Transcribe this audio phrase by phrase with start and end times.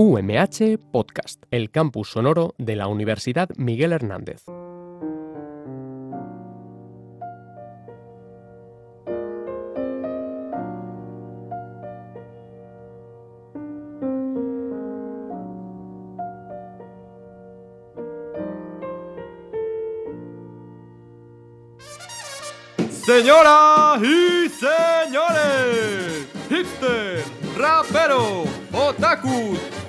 [0.00, 4.44] UMH Podcast, el campus sonoro de la Universidad Miguel Hernández.
[23.04, 27.24] Señoras y señores, hipster,
[27.56, 29.58] rapero, otakus,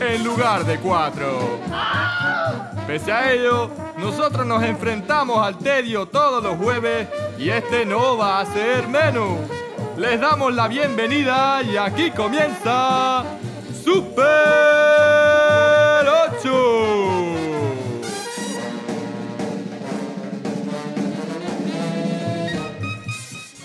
[0.00, 1.60] en lugar de 4.
[2.86, 8.40] Pese a ello, nosotros nos enfrentamos al tedio todos los jueves y este no va
[8.40, 9.38] a ser menos.
[9.96, 13.24] Les damos la bienvenida y aquí comienza
[13.84, 14.97] Super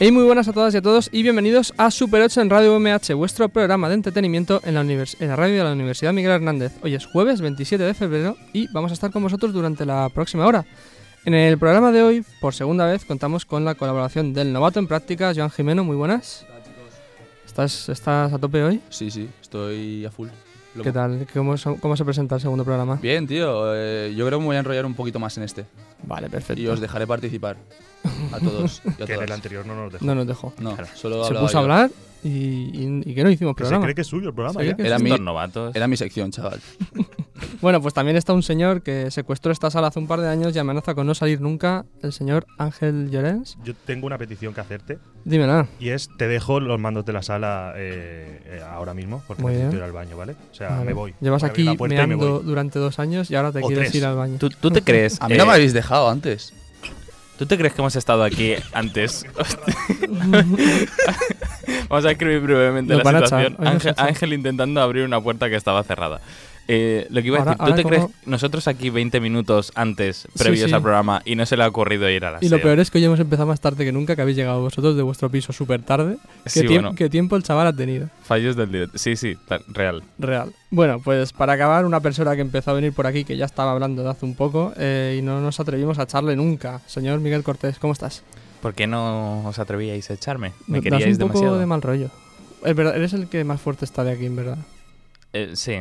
[0.06, 2.76] Hey, muy buenas a todas y a todos y bienvenidos a Super 8 en Radio
[2.76, 6.74] UMH, vuestro programa de entretenimiento en la, en la radio de la Universidad Miguel Hernández.
[6.82, 10.46] Hoy es jueves 27 de febrero y vamos a estar con vosotros durante la próxima
[10.46, 10.66] hora.
[11.24, 14.88] En el programa de hoy, por segunda vez, contamos con la colaboración del novato en
[14.88, 16.46] prácticas, Joan Jimeno, muy buenas.
[17.46, 18.82] ¿Estás, ¿Estás a tope hoy?
[18.90, 20.28] Sí, sí, estoy a full.
[20.76, 21.28] Lo- ¿Qué tal?
[21.34, 22.98] ¿Cómo, ¿Cómo se presenta el segundo programa?
[23.02, 23.74] Bien, tío.
[23.76, 25.66] eh, yo creo que me voy a enrollar un poquito más en este.
[26.04, 26.62] Vale, perfecto.
[26.62, 27.58] Y os dejaré participar.
[28.34, 30.06] A todos y a Que en el anterior no nos dejó.
[30.06, 30.54] No nos dejó.
[30.60, 31.60] No, solo Se puso a yo.
[31.60, 31.92] hablar
[32.24, 33.86] y, y- y que no hicimos Que se programa.
[33.86, 34.64] cree que es suyo el programa.
[34.64, 34.76] Ya.
[34.80, 35.76] Era mi, novatos.
[35.76, 36.60] era mi sección, chaval.
[37.62, 40.56] Bueno, pues también está un señor que secuestró esta sala hace un par de años
[40.56, 43.58] y amenaza con no salir nunca, el señor Ángel Llorens.
[43.64, 45.68] Yo tengo una petición que hacerte Dímela.
[45.80, 49.52] y es te dejo los mandos de la sala eh, eh, ahora mismo porque Muy
[49.54, 49.80] necesito bien.
[49.80, 50.36] ir al baño, ¿vale?
[50.52, 50.86] O sea, Vale.
[50.86, 51.14] me voy.
[51.22, 52.44] Llevas aquí me meando voy.
[52.46, 53.96] durante dos años y ahora te O quieres tres.
[53.96, 54.38] ir al baño.
[54.40, 55.18] ¿Tú, tú te crees?
[55.22, 56.54] A mí no me habéis dejado antes.
[57.38, 59.26] ¿Tú te crees que hemos estado aquí antes?
[61.90, 63.58] Vamos a escribir brevemente la situación.
[63.98, 66.22] Ángel intentando abrir una puerta que estaba cerrada.
[66.68, 70.28] Eh, lo que iba a Ahora- decir, ¿tú te crees nosotros aquí 20 minutos antes,
[70.38, 70.74] previos sí.
[70.76, 72.90] al programa, y no se le ha ocurrido ir a la Y lo peor es
[72.90, 75.52] que hoy hemos empezado más tarde que nunca, que habéis llegado vosotros de vuestro piso
[75.52, 76.18] súper tarde.
[76.46, 78.10] ¿Qué, Sí, tiemp- bueno, qué tiempo el chaval ha tenido?
[78.24, 78.98] fallos del directo.
[78.98, 79.36] Sí, sí,
[79.68, 80.04] real.
[80.18, 80.54] Real.
[80.72, 83.72] Bueno, pues para acabar, una persona que empezó a venir por aquí, que ya estaba
[83.72, 86.80] hablando de hace un poco, eh, y no nos atrevimos a echarle nunca.
[86.88, 88.24] Señor Miguel Cortés, ¿cómo estás?
[88.62, 90.54] ¿Por qué no os atrevíais a echarme?
[90.68, 91.60] Me Das queríais un poco demasiado.
[91.60, 92.10] de mal rollo.
[92.64, 94.58] Es verdad, eres el que más fuerte está de aquí, en verdad.
[95.34, 95.74] Eh, sí.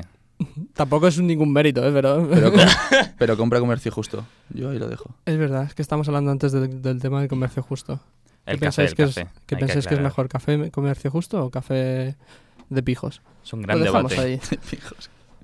[0.74, 1.90] Tampoco es ningún mérito, ¿eh?
[1.92, 2.28] pero...
[2.28, 2.60] Pero, com-
[3.18, 4.24] pero compra comercio justo.
[4.50, 5.10] Yo ahí lo dejo.
[5.26, 8.00] Es verdad, es que estamos hablando antes del, del tema del comercio justo.
[8.46, 9.20] El ¿Qué café, pensáis, el que, café.
[9.22, 10.28] Es, ¿qué que pensáis que es mejor?
[10.28, 12.16] ¿Café comercio justo o café
[12.70, 13.22] de pijos?
[13.44, 14.28] Es un Lo gran dejamos debate.
[14.28, 14.40] ahí.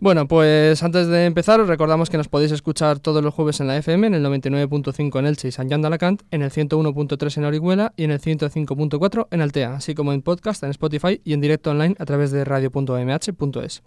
[0.00, 3.66] Bueno, pues antes de empezar os recordamos que nos podéis escuchar todos los jueves en
[3.66, 7.36] la FM, en el 99.5 en Elche y San Juan de Alacant, en el 101.3
[7.36, 11.32] en Orihuela y en el 105.4 en Altea, así como en podcast, en Spotify y
[11.32, 13.82] en directo online a través de radio.mh.es.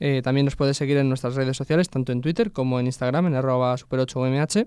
[0.00, 3.26] Eh, también nos podéis seguir en nuestras redes sociales, tanto en Twitter como en Instagram,
[3.26, 4.66] en arroba super8umh.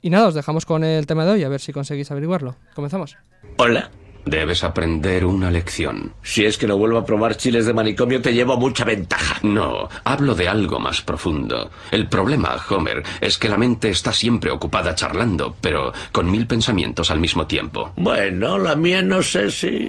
[0.00, 2.56] Y nada, os dejamos con el tema de hoy, a ver si conseguís averiguarlo.
[2.74, 3.16] Comenzamos.
[3.58, 3.90] Hola.
[4.24, 6.12] Debes aprender una lección.
[6.22, 9.40] Si es que no vuelvo a probar chiles de manicomio, te llevo mucha ventaja.
[9.42, 11.70] No, hablo de algo más profundo.
[11.90, 17.10] El problema, Homer, es que la mente está siempre ocupada charlando, pero con mil pensamientos
[17.10, 17.92] al mismo tiempo.
[17.96, 19.88] Bueno, la mía no sé si...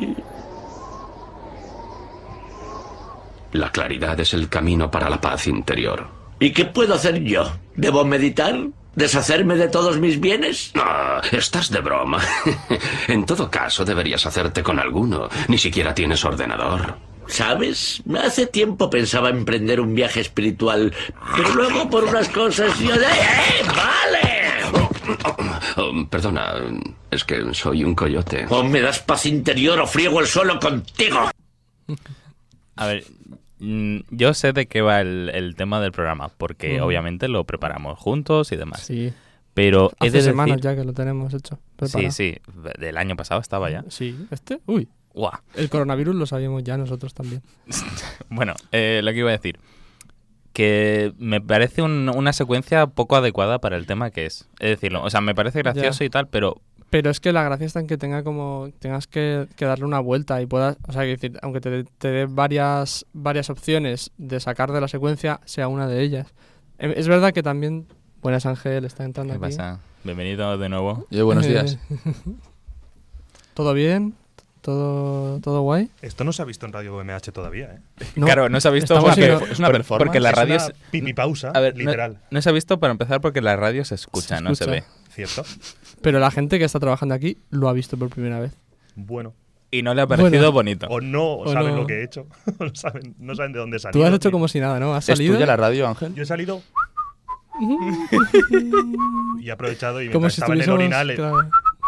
[3.53, 6.07] La claridad es el camino para la paz interior.
[6.39, 7.51] ¿Y qué puedo hacer yo?
[7.75, 8.59] ¿Debo meditar?
[8.95, 10.71] ¿Deshacerme de todos mis bienes?
[10.75, 12.19] No, estás de broma.
[13.07, 15.29] en todo caso, deberías hacerte con alguno.
[15.47, 16.97] Ni siquiera tienes ordenador.
[17.27, 18.03] ¿Sabes?
[18.21, 20.93] Hace tiempo pensaba emprender un viaje espiritual,
[21.35, 22.93] pero luego por unas cosas yo...
[22.95, 24.33] ¡Eh, vale!
[25.77, 26.55] Oh, perdona,
[27.09, 28.45] es que soy un coyote.
[28.49, 31.29] O me das paz interior o friego el suelo contigo.
[32.75, 33.03] A ver,
[34.09, 38.51] yo sé de qué va el, el tema del programa, porque obviamente lo preparamos juntos
[38.51, 38.81] y demás.
[38.81, 39.13] Sí,
[39.53, 40.71] Pero hace de semanas decir...
[40.71, 41.55] ya que lo tenemos hecho.
[41.55, 42.11] Sí, preparado.
[42.11, 42.37] sí,
[42.79, 43.83] del año pasado estaba ya.
[43.89, 44.59] Sí, ¿este?
[44.65, 45.33] Uy, Guau.
[45.55, 47.41] el coronavirus lo sabíamos ya nosotros también.
[48.29, 49.59] Bueno, eh, lo que iba a decir,
[50.53, 54.47] que me parece un- una secuencia poco adecuada para el tema que es.
[54.59, 56.05] Es decirlo, o sea, me parece gracioso Ya.
[56.05, 56.61] y tal, pero
[56.93, 59.99] Pero es que la gracia está en que tenga como tengas que, que darle una
[59.99, 64.39] vuelta y puedas, o sea, que decir, aunque te, te dé varias varias opciones de
[64.39, 66.27] sacar de la secuencia, sea una de ellas.
[66.77, 67.87] Eh, Es verdad que también.
[68.21, 69.55] Buenas Ángel, está entrando ¿Qué aquí.
[69.57, 69.79] pasa?
[70.03, 71.07] Bienvenido de nuevo.
[71.09, 71.79] Yo, buenos días.
[73.55, 74.13] ¿Todo bien?
[74.61, 75.89] ¿Todo, todo guay?
[76.01, 78.05] Esto no se ha visto en Radio MH todavía, ¿eh?
[78.15, 80.05] No, claro, no se ha visto porque, es una por- performance.
[80.05, 82.19] porque la Es radio una se- pipi pausa, a ver, no- literal.
[82.31, 84.81] No, se ha visto para empezar porque la radio se escucha, Se no se escucha.
[84.81, 84.83] ve.
[85.13, 85.43] ¿Cierto?
[86.03, 88.55] Pero la gente que está trabajando aquí lo ha visto por primera vez.
[88.95, 89.33] Bueno.
[89.71, 90.51] Y no le ha parecido Bueno.
[90.51, 90.85] bonito.
[90.91, 91.81] O no O saben no.
[91.81, 92.27] lo que he hecho.
[92.59, 93.99] no, saben, no saben de dónde he salido.
[93.99, 94.93] Tú has hecho como si nada, ¿no?
[94.93, 95.33] ¿Has ¿Es salido?
[95.33, 96.13] tuya la radio, Ángel?
[96.13, 96.61] Yo he salido.
[99.39, 101.09] y he aprovechado y como si estaba en el orinal.
[101.09, 101.37] eh, claro.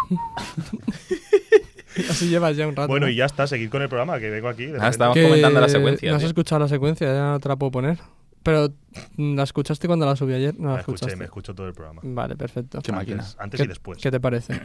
[2.10, 2.88] Así llevas ya un rato.
[2.90, 3.12] Bueno, ¿no?
[3.12, 4.66] y ya está, seguid con el programa, que vengo aquí.
[4.66, 6.28] de Ah, Que comentando la secuencia, No has tío.
[6.28, 7.98] escuchado la secuencia, ya no te la puedo poner.
[8.46, 8.70] Pero
[9.18, 10.54] mm, la escuchaste cuando la subí ayer.
[10.60, 11.16] No la Me escuché, escuchaste.
[11.18, 12.02] me escucho todo el programa.
[12.04, 12.80] Vale, perfecto.
[12.84, 13.24] Qué máquina.
[13.24, 13.98] Antes, antes ¿Qué, y después.
[14.02, 14.62] ¿Qué te parece?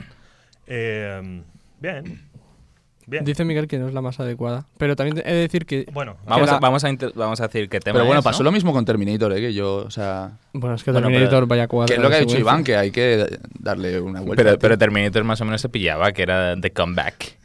[0.66, 1.42] Eh,
[1.80, 2.28] bien.
[3.06, 3.24] Bien.
[3.24, 4.66] Dice Miguel que no es la más adecuada.
[4.78, 5.86] Pero también he de decir que.
[5.92, 8.24] Bueno, Vamos, la- a, vamos, a, inter- vamos a decir qué tema Pero bueno, es,
[8.24, 8.50] pasó ¿no?
[8.50, 9.40] lo mismo con Terminator, ¿eh?
[9.40, 10.38] Que yo, o sea...
[10.52, 11.86] Bueno, es que Bueno, Terminator pero- vaya cuadra.
[11.88, 12.38] Que es lo que ha dicho.
[12.38, 14.44] Iván, que hay que darle una vuelta.
[14.44, 17.39] Pero, pero Terminator más o menos se pillaba, que era The Comeback.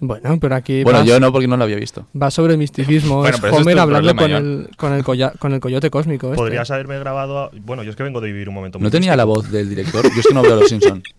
[0.00, 0.82] Bueno, pero aquí.
[0.84, 2.06] Bueno, va, yo no, porque no lo había visto.
[2.20, 3.16] va sobre misticismo.
[3.18, 6.28] Bueno, es es Homer tu hablando con el, con, el colla- con el coyote cósmico.
[6.28, 6.36] Este.
[6.36, 7.38] podrías haberme grabado.
[7.38, 9.50] a- Bueno, yo es que vengo de vivir un momento muy No tenía la voz
[9.50, 10.04] del director.
[10.04, 11.02] Yo es que no veo Los Simpsons.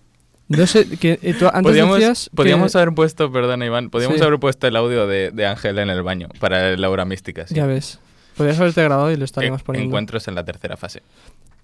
[0.52, 2.28] No sé, que, eh, tú antes Podríamos, decías.
[2.32, 4.24] que- podríamos haber puesto, perdona Iván, podríamos Sí.
[4.24, 7.46] haber puesto el audio de, de Ángel en el baño para la hora mística.
[7.46, 7.54] sí.
[7.54, 8.00] Ya ves.
[8.36, 9.90] Podrías haberte grabado y lo estaríamos En- poniendo.
[9.90, 11.04] Encuentros en la tercera fase.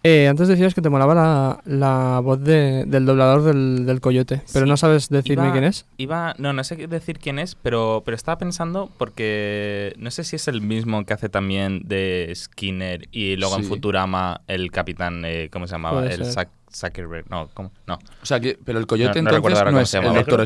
[0.07, 4.41] Eh, antes decías que te molaba la, la voz de- del doblador del, del coyote,
[4.53, 4.69] pero Sí.
[4.69, 5.85] no sabes decirme Iba- quién es.
[5.97, 10.35] Iba, no, no sé decir quién es, pero, pero estaba pensando porque no sé si
[10.35, 13.69] es el mismo que hace también de Skinner y luego en Sí.
[13.69, 16.01] Futurama el capitán, eh, ¿cómo se llamaba?
[16.01, 16.21] Puede El.
[16.25, 17.71] Zack- Zuckerberg, no, ¿cómo?
[17.87, 20.43] No, O sea, que, pero el coyote No- entonces no es el, doctor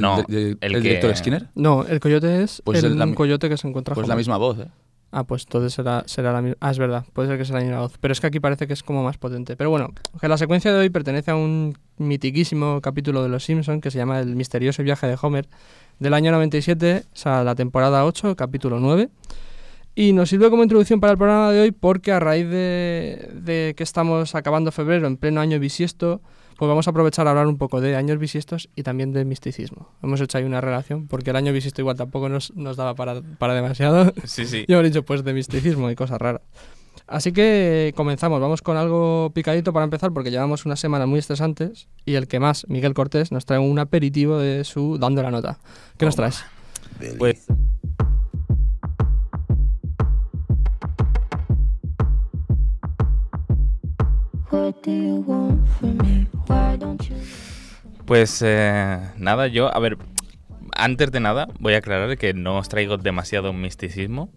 [0.00, 1.46] No, de- de- el el que- director Skinner.
[1.54, 4.58] No, el coyote es Pues el, un coyote que se encuentra Pues la misma voz,
[4.58, 4.66] ¿eh?
[5.10, 6.56] Ah, pues entonces será, será la misma.
[6.60, 7.96] Ah, es verdad, puede ser que sea la misma voz.
[7.98, 9.56] Pero es que aquí parece que es como más potente.
[9.56, 9.88] Pero bueno,
[10.20, 13.98] que la secuencia de hoy pertenece a un mitiquísimo capítulo de Los Simpsons que se
[13.98, 15.48] llama El misterioso viaje de Homer
[15.98, 19.08] del año 97, o sea, la temporada 8, capítulo 9.
[19.94, 23.74] Y nos sirve como introducción para el programa de hoy porque a raíz de, de
[23.76, 26.20] que estamos acabando febrero en pleno año bisiesto,
[26.58, 29.90] pues vamos a aprovechar a hablar un poco de años bisiestos y también de misticismo.
[30.02, 33.22] Hemos hecho ahí una relación porque el año bisiesto igual tampoco nos, nos daba para,
[33.38, 34.12] para demasiado.
[34.24, 34.64] sí, sí.
[34.66, 36.42] Y hemos dicho pues de misticismo y cosas raras.
[37.06, 41.86] Así que comenzamos, vamos con algo picadito para empezar porque llevamos unas semanas muy estresantes
[42.04, 45.60] y el que más, Miguel Cortés, nos trae un aperitivo de su dando la nota.
[45.96, 46.44] ¿Qué nos traes?
[47.18, 47.46] Pues,
[54.50, 56.27] What do you want from me?
[58.04, 59.98] Pues eh, nada, yo, a ver,
[60.74, 64.30] antes de nada voy a aclarar que no os traigo demasiado misticismo.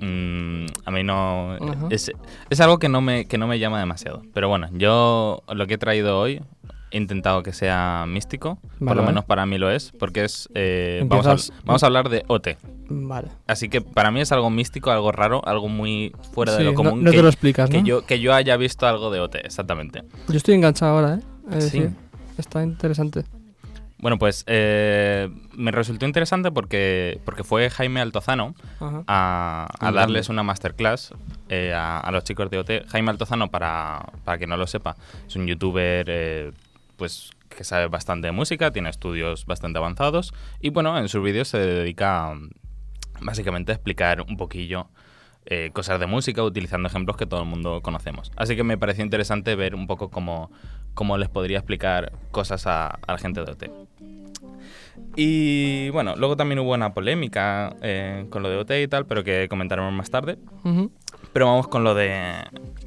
[0.00, 1.56] Mm, a mí no...
[1.90, 2.10] Es,
[2.50, 4.22] es algo que no, me, que no me llama demasiado.
[4.34, 6.42] Pero bueno, yo lo que he traído hoy
[6.90, 8.58] he intentado que sea místico.
[8.80, 9.92] por lo menos para mí lo es.
[9.92, 10.48] Porque es...
[10.54, 12.48] eh, vamos, a, vamos a hablar de OT.
[12.88, 13.28] Vale.
[13.46, 16.76] Así que para mí es algo místico, algo raro, algo muy fuera de lo no-
[16.76, 17.04] común.
[17.04, 17.86] no, que, te lo explicas, que ¿no?
[17.86, 20.02] yo, que yo haya visto algo de OT, exactamente.
[20.28, 21.31] Yo estoy enganchado ahora, ¿eh?
[21.50, 21.80] Es Sí.
[21.80, 21.96] decir,
[22.38, 23.24] está interesante.
[23.98, 28.56] Bueno, pues eh, me resultó interesante porque, porque fue Jaime Altozano
[29.06, 31.14] a, a darles una masterclass
[31.48, 32.70] eh, a, a los chicos de OT.
[32.88, 34.96] Jaime Altozano, para, para quien no lo sepa,
[35.26, 36.50] es un youtuber eh,
[36.96, 41.46] pues que sabe bastante de música, tiene estudios bastante avanzados y bueno, en sus vídeos
[41.48, 42.34] se dedica
[43.20, 44.88] básicamente a explicar un poquillo
[45.46, 48.32] eh, cosas de música utilizando ejemplos que todo el mundo conocemos.
[48.36, 50.50] Así que me pareció interesante ver un poco cómo,
[50.94, 53.64] cómo les podría explicar cosas a, a la gente de OT.
[55.16, 59.24] Y bueno, luego también hubo una polémica eh, con lo de OT y tal, pero
[59.24, 60.38] que comentaremos más tarde.
[61.32, 62.44] Pero vamos con lo de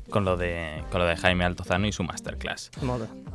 [0.09, 2.71] con lo de con lo de Jaime Altozano y su masterclass.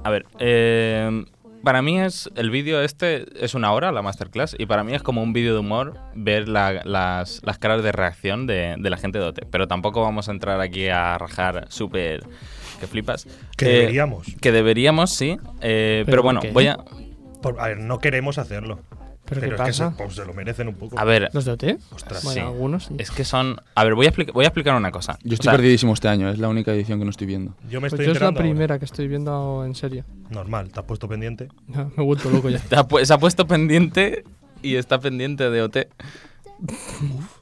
[0.05, 1.25] A ver, eh,
[1.65, 5.03] para mí es el vídeo este es una hora la masterclass y para mí es
[5.03, 8.97] como un vídeo de humor ver la- las, las caras de reacción de, de la
[8.97, 9.41] gente de OT.
[9.51, 12.25] Pero tampoco vamos a entrar aquí a rajar súper
[12.81, 13.27] que flipas.
[13.57, 14.27] Que Eh, deberíamos.
[14.41, 15.37] Que deberíamos, sí.
[15.61, 16.51] Eh, ¿Pero bueno, qué?
[16.51, 16.79] voy a
[17.43, 18.81] Por- a ver, no queremos hacerlo.
[19.27, 19.97] ¿Pero, Pero, qué es que se, pasa?
[19.97, 20.99] pues, se lo merecen un poco.
[20.99, 21.29] a ver.
[21.33, 21.65] ¿Los de OT?
[21.95, 22.47] Ostras, bueno, sí.
[22.47, 22.95] algunos sí.
[22.99, 23.61] Es que son.
[23.77, 25.19] A ver, voy a, explica- voy a explicar una cosa.
[25.23, 27.55] Yo O estoy sea, perdidísimo este año, es la única edición que no estoy viendo.
[27.71, 28.39] Yo me Pues estoy yo es la ahora.
[28.41, 30.05] primera que estoy viendo en serio.
[30.31, 31.47] Normal, te has puesto pendiente.
[31.69, 32.59] Me he vuelto loco ya.
[32.77, 34.25] ha se ha puesto pendiente
[34.63, 35.77] y está pendiente de OT.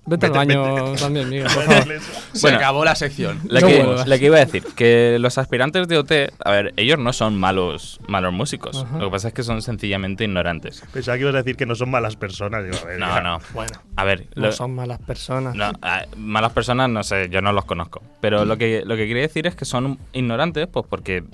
[0.07, 2.01] Vete al Vete- baño también, Miguel, por favor.
[2.33, 2.57] Se Bueno.
[2.59, 3.41] acabó la sección.
[3.49, 4.07] Lo No que, vuelvas.
[4.09, 6.13] lo que iba a decir, que los aspirantes de OT,
[6.45, 8.85] a ver, ellos no son malos, malos músicos.
[8.85, 8.99] Ajá.
[8.99, 10.83] Lo que pasa es que son sencillamente ignorantes.
[10.93, 12.65] Pensaba que ibas a decir que no son malas personas.
[12.65, 13.21] Digo, a ver, No, ya.
[13.21, 13.39] no.
[13.53, 15.55] Bueno, A ver, no lo- son malas personas.
[15.55, 18.03] no, a- malas personas, no sé, yo no los conozco.
[18.21, 21.25] Pero lo que, lo que quería decir es que son ignorantes, pues porque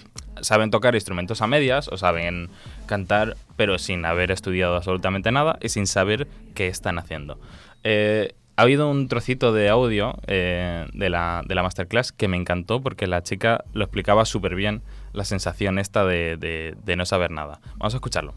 [0.40, 2.50] saben tocar instrumentos a medias o saben
[2.86, 7.38] cantar, pero sin haber estudiado absolutamente nada y sin saber qué están haciendo.
[7.82, 12.36] Eh, ha habido un trocito de audio eh, de, la, de la masterclass que me
[12.36, 17.30] encantó porque la chica lo explicaba súper bien, la sensación esta de, de- no saber
[17.32, 17.60] nada.
[17.78, 18.34] Vamos a escucharlo.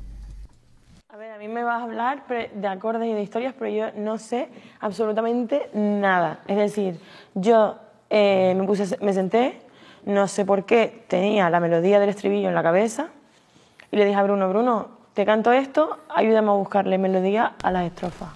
[1.10, 3.92] A ver, a mí me vas a hablar de acordes y de historias, pero yo
[4.02, 4.50] no sé
[4.80, 6.40] absolutamente nada.
[6.48, 7.00] Es decir,
[7.36, 7.78] yo
[8.10, 9.62] eh, me, puse, me senté,
[10.06, 13.10] no sé por qué, tenía la melodía del estribillo en la cabeza
[13.92, 17.86] y le dije a Bruno, Bruno, te canto esto, ayúdame a buscarle melodía a las
[17.86, 18.30] estrofas.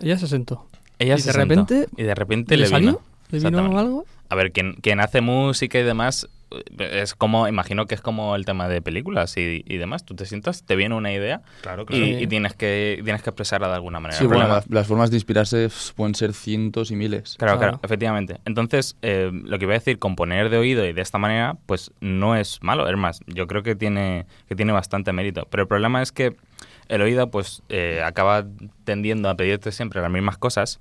[0.00, 0.66] Ella se sentó.
[0.98, 2.90] Ella ¿Y se de sentó, repente y de repente le le, salió?
[2.90, 3.00] vino.
[3.30, 4.04] ¿Le vino algo?
[4.28, 6.28] A ver, quien, quien hace música y demás,
[6.78, 10.04] es como, imagino que es como el tema de películas y, y demás.
[10.04, 12.04] Tú te sientas, te viene una idea Claro, claro.
[12.04, 14.18] y, tienes, que, tienes que expresarla de alguna manera.
[14.18, 17.36] Sí, bueno, las, las formas de inspirarse pueden ser cientos y miles.
[17.38, 17.72] Claro, Claro.
[17.72, 18.40] claro, efectivamente.
[18.44, 21.90] Entonces, eh, lo que iba a decir, componer de oído y de esta manera, pues
[22.00, 22.88] no es malo.
[22.88, 25.46] Es más, yo creo que tiene, que tiene bastante mérito.
[25.50, 26.36] Pero el problema es que
[26.88, 28.44] el oído, pues, eh, acaba
[28.84, 30.80] tendiendo a pedirte siempre las mismas cosas.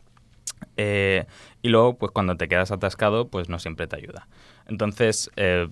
[0.78, 1.26] eh,
[1.64, 4.28] y luego, pues, cuando te quedas atascado, pues no siempre te ayuda.
[4.68, 5.68] Entonces, eh,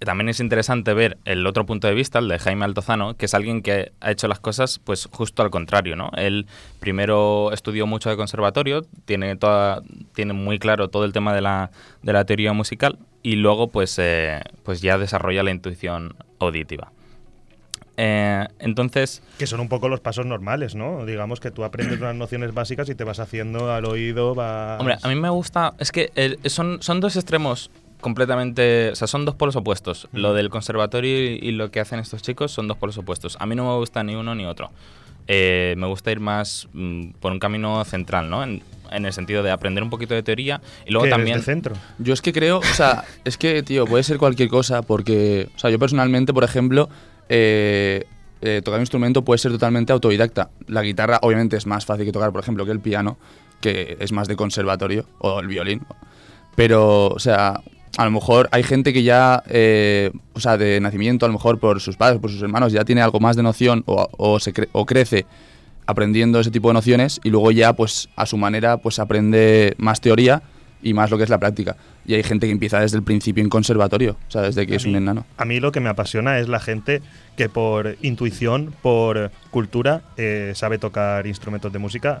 [0.00, 3.34] también es interesante ver el otro punto de vista, el de Jaime Altozano, que es
[3.34, 6.10] alguien que ha hecho las cosas pues justo al contrario, ¿no?
[6.16, 6.46] Él
[6.80, 9.82] primero estudió mucho de conservatorio, tiene toda,
[10.14, 11.70] tiene muy claro todo el tema de la,
[12.02, 16.92] de la teoría musical y luego pues, eh, pues ya desarrolla la intuición auditiva.
[17.96, 21.04] Eh, entonces, Que son un poco los pasos normales, ¿no?
[21.04, 24.80] Digamos que tú aprendes unas nociones básicas y te vas haciendo al oído, vas...
[24.80, 25.74] Hombre, a mí me gusta.
[25.78, 27.70] Es que el- son, son dos extremos
[28.00, 28.90] completamente.
[28.90, 30.08] O sea, son dos polos opuestos.
[30.12, 33.36] Lo del conservatorio y, y lo que hacen estos chicos son dos polos opuestos.
[33.40, 34.70] A mí no me gusta ni uno ni otro.
[35.28, 38.42] Eh, me gusta ir más mm, por un camino central, ¿no?
[38.42, 41.36] En, en el sentido de aprender un poquito de teoría y luego ¿Qué eres, también.
[41.38, 41.74] de centro.
[41.98, 45.58] Yo es que creo, o sea, es que, tío, puede ser cualquier cosa porque, o
[45.58, 46.88] sea, yo personalmente, por ejemplo,
[47.34, 48.04] eh,
[48.42, 50.50] eh, tocar un instrumento puede ser totalmente autodidacta.
[50.66, 53.16] La guitarra, obviamente, es más fácil que tocar, por ejemplo, que el piano,
[53.62, 55.80] que es más de conservatorio, o el violín.
[56.56, 57.60] Pero, o sea,
[57.96, 61.58] a lo mejor hay gente que ya, eh, o sea, de nacimiento, a lo mejor
[61.58, 64.68] por sus padres, por sus hermanos, ya tiene algo más de noción o, se cre-
[64.72, 65.24] o crece
[65.86, 70.00] aprendiendo ese tipo de nociones y luego ya, pues, a su manera, pues aprende más
[70.00, 70.42] teoría
[70.82, 71.76] y más lo que es la práctica.
[72.04, 74.76] Y hay gente que empieza desde el principio en conservatorio, o sea, desde que A
[74.76, 75.24] es un enano.
[75.36, 77.00] A mí lo que me apasiona es la gente
[77.36, 82.20] que por intuición, por cultura, eh, sabe tocar instrumentos de música,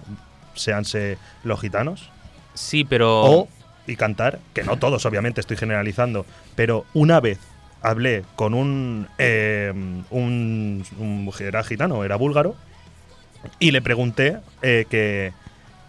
[0.54, 2.10] seanse los gitanos,
[2.54, 3.22] Sí, pero.
[3.24, 3.48] o
[3.86, 6.24] y cantar, que no todos, obviamente, estoy generalizando,
[6.54, 7.40] pero una vez
[7.80, 9.72] hablé con un, eh,
[10.10, 12.54] un, un- era gitano, era búlgaro,
[13.58, 15.32] y le pregunté eh, que,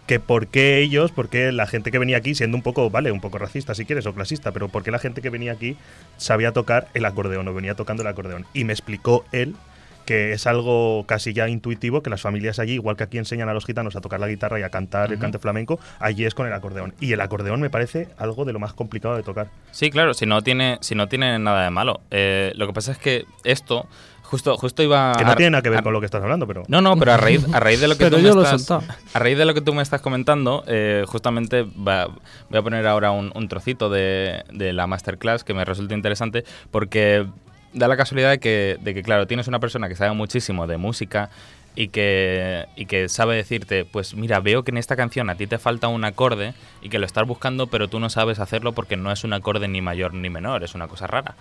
[0.06, 3.10] que por qué ellos, por qué la gente que venía aquí, siendo un poco, vale,
[3.10, 5.76] un poco racista si quieres, o clasista, pero por qué la gente que venía aquí
[6.16, 8.46] sabía tocar el acordeón o venía tocando el acordeón.
[8.52, 9.56] Y me explicó él
[10.04, 13.54] que es algo casi ya intuitivo, que las familias allí, igual que aquí enseñan a
[13.54, 15.22] los gitanos a tocar la guitarra y a cantar el Ujú.
[15.22, 16.94] cante flamenco, allí es con el acordeón.
[17.00, 19.48] Y el acordeón me parece algo de lo más complicado de tocar.
[19.70, 22.00] Sí, claro, si no tiene, si no tiene nada de malo.
[22.10, 23.86] Eh, lo que pasa es que esto.
[24.22, 26.22] Justo, justo iba Que no a- tiene nada que ver a- con lo que estás
[26.22, 26.62] hablando, pero...
[26.66, 28.42] No, no, pero a raíz, a raíz de lo que Pero tú yo me lo
[28.42, 28.70] estás,
[29.12, 32.06] a raíz de lo que tú me estás comentando, eh, justamente va-
[32.48, 36.44] voy a poner ahora un, un trocito de, de la masterclass que me resulta interesante
[36.70, 37.26] porque
[37.74, 40.78] da la casualidad de que, de que, claro, tienes una persona que sabe muchísimo de
[40.78, 41.30] música
[41.76, 45.46] y que, y que sabe decirte, pues mira, veo que en esta canción a ti
[45.46, 48.96] te falta un acorde y que lo estás buscando, pero tú no sabes hacerlo porque
[48.96, 51.34] no es un acorde ni mayor ni menor, es una cosa rara.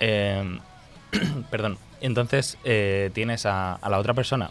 [0.00, 0.58] Eh,
[1.50, 1.78] perdón.
[2.00, 4.50] Entonces eh, tienes a, a la otra persona.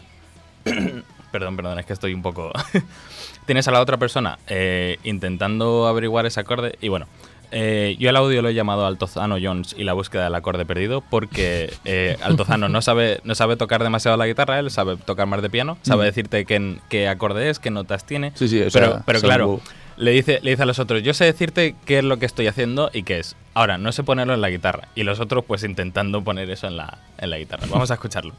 [1.32, 2.50] perdón, perdón, es que estoy un poco.
[3.46, 6.76] tienes a la otra persona eh, intentando averiguar ese acorde.
[6.80, 7.06] Y bueno,
[7.50, 11.02] eh, yo al audio lo he llamado Altozano Jones y la búsqueda del acorde perdido
[11.02, 15.42] porque eh, Altozano no sabe, no sabe tocar demasiado la guitarra, él sabe tocar más
[15.42, 16.06] de piano, sabe Mm.
[16.06, 18.32] decirte qué, qué acorde es, qué notas tiene.
[18.34, 19.60] Sí, sí, o pero, sea, pero claro,
[19.96, 22.46] le dice, le dice a los otros, yo sé decirte qué es lo que estoy
[22.46, 23.36] haciendo y qué es.
[23.54, 24.88] Ahora, no sé ponerlo en la guitarra.
[24.94, 27.66] Y los otros, pues intentando poner eso en la, en la guitarra.
[27.70, 28.34] Vamos a escucharlo.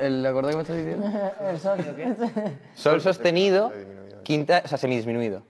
[0.00, 1.06] ¿El, acorde que me estás diciendo?
[2.76, 3.72] Sol sostenido,
[4.22, 5.42] quinta, o sea, semidisminuido.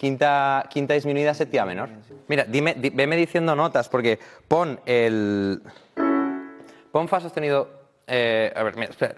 [0.00, 1.90] Quinta, quinta disminuida, séptima menor.
[2.26, 5.60] Mira, dime, di- veme diciendo notas, porque pon el.
[6.90, 7.68] Pon fa sostenido.
[8.06, 9.14] eh, a ver, mira, espera.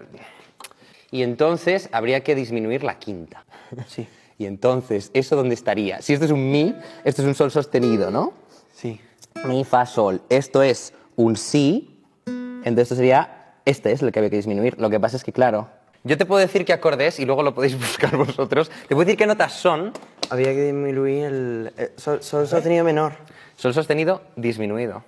[1.09, 3.45] Y entonces habría que disminuir la quinta.
[3.87, 4.05] Sí.
[4.37, 6.01] Y entonces, ¿eso dónde estaría?
[6.01, 6.75] Si esto es un mi,
[7.05, 8.33] esto es un sol sostenido, ¿no?
[8.73, 8.99] Sí.
[9.45, 10.21] Mi, fa, sol.
[10.27, 14.75] Esto es un si, entonces esto sería, este es el que había que disminuir.
[14.81, 15.69] Lo que pasa es que, claro,
[16.03, 18.69] yo te puedo decir qué acorde es y luego lo podéis buscar vosotros.
[18.69, 19.93] Te puedo decir qué notas son.
[20.29, 23.13] Había que disminuir el eh, sol, sol sostenido menor.
[23.57, 25.03] Sol sostenido, disminuido.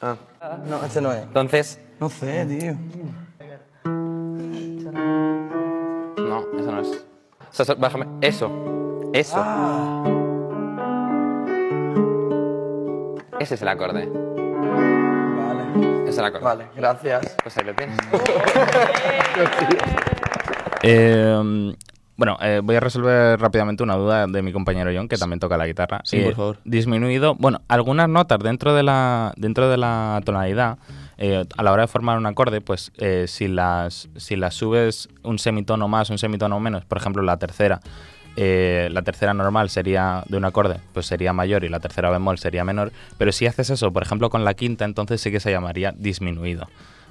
[0.00, 0.16] Ah.
[0.66, 1.22] No, este no es.
[1.22, 2.74] Entonces, No sé, tío.
[6.16, 6.88] no, eso no es.
[6.88, 8.06] O sea, so- bájame.
[8.20, 8.50] Eso.
[9.12, 9.34] Eso.
[9.36, 10.04] Ah.
[13.38, 14.06] Ese es el acorde.
[14.06, 16.02] Vale.
[16.02, 16.44] Ese es el acorde.
[16.44, 17.36] Vale, gracias.
[17.42, 17.96] Pues ahí lo tienes.
[20.82, 21.74] Eh,
[22.20, 25.56] bueno, eh, voy a resolver rápidamente una duda de mi compañero John, que también toca
[25.56, 26.02] la guitarra.
[26.04, 26.58] Sí, Eh, por favor.
[26.64, 30.76] Disminuido, bueno, algunas notas dentro de la, dentro de la tonalidad,
[31.16, 35.08] eh, a la hora de formar un acorde, pues eh, si, las, si las subes
[35.22, 37.80] un semitono más, un semitono menos, por ejemplo, la tercera,
[38.36, 42.36] eh, la tercera normal sería de un acorde, pues sería mayor y la tercera bemol
[42.38, 45.50] sería menor, pero si haces eso, por ejemplo, con la quinta, entonces sí que se
[45.50, 46.68] llamaría disminuido.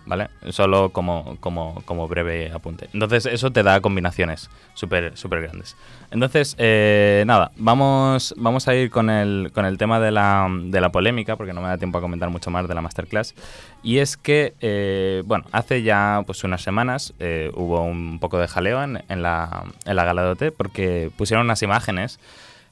[0.09, 0.27] ¿Vale?
[0.49, 2.89] Solo como, como, como breve apunte.
[2.93, 5.77] Entonces, eso te da combinaciones súper súper grandes.
[6.09, 10.81] Entonces, eh, nada, vamos, vamos a ir con el, con el tema de la, de
[10.81, 13.35] la polémica, porque no me da tiempo a comentar mucho más de la masterclass.
[13.83, 18.47] Y es que, eh, bueno, hace ya pues unas semanas eh, hubo un poco de
[18.47, 22.19] jaleo en, en la, en la gala de OT, porque pusieron unas imágenes,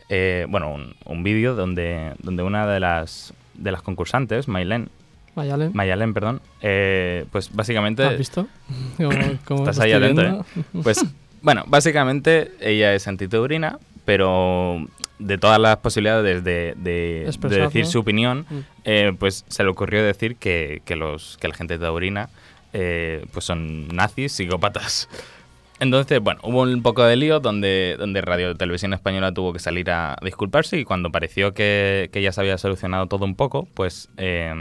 [0.10, 4.90] eh, bueno, un, un vídeo donde, donde una de las, de las concursantes, Maylen,
[5.38, 8.04] Mayalen, Mayalen, perdón, eh, pues básicamente...
[8.04, 8.48] ¿has visto?
[8.98, 9.10] Cómo-
[9.46, 10.22] cómo Estás ahí viendo?
[10.24, 10.38] ¿eh?
[10.84, 11.06] Pues,
[11.42, 14.86] bueno, básicamente ella es antitaurina, pero
[15.20, 18.60] de todas las posibilidades de, de- de Expresar, decir su opinión, Mm.
[18.86, 22.30] eh, pues se le ocurrió decir que, que los, que la gente taurina
[22.74, 25.08] eh, pues son nazis, psicópatas.
[25.80, 29.92] Entonces, bueno, hubo un poco de lío donde, donde Radio Televisión Española tuvo que salir
[29.92, 34.10] a disculparse y cuando pareció que, que ya se había solucionado todo un poco, pues
[34.18, 34.52] eh,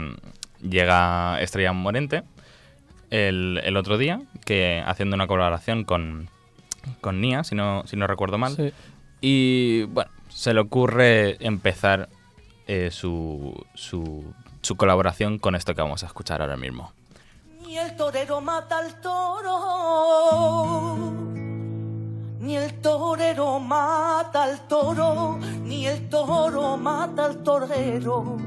[0.61, 2.23] llega Estrella Morente
[3.09, 6.29] el, el otro día, que haciendo una colaboración con,
[7.01, 8.55] con Nia, si no, si no recuerdo mal.
[8.55, 8.73] Sí.
[9.21, 12.09] Y bueno, se le ocurre empezar
[12.67, 16.91] eh, su, su, su colaboración con esto que vamos a escuchar ahora mismo.
[17.65, 21.11] Ni el torero mata al toro,
[22.39, 28.37] ni el torero mata al toro, ni el toro mata al torero.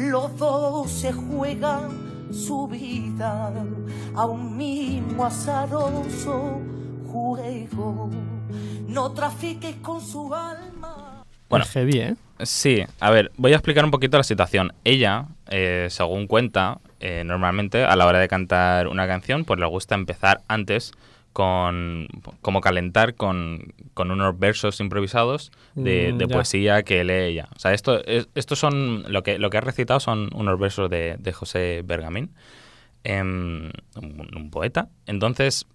[0.00, 3.52] Los dos se juegan su vida
[4.14, 6.62] a un mismo azaroso
[7.06, 8.08] juego.
[8.88, 11.22] No trafiques con su alma.
[11.50, 12.16] Bueno, Es heavy, ¿eh?
[12.42, 14.72] Sí, a ver, voy a explicar un poquito la situación.
[14.84, 19.66] Ella, eh, según cuenta, eh, normalmente a la hora de cantar una canción, pues le
[19.66, 20.92] gusta empezar antes
[21.32, 22.08] con
[22.42, 27.48] como calentar con, con unos versos improvisados de, Mm, de poesía que lee ella.
[27.54, 30.90] O sea, esto, es- estos son lo que lo que ha recitado son unos versos
[30.90, 32.30] de, de José Bergamín,
[33.04, 34.88] em, un, un poeta.
[35.06, 35.66] Entonces,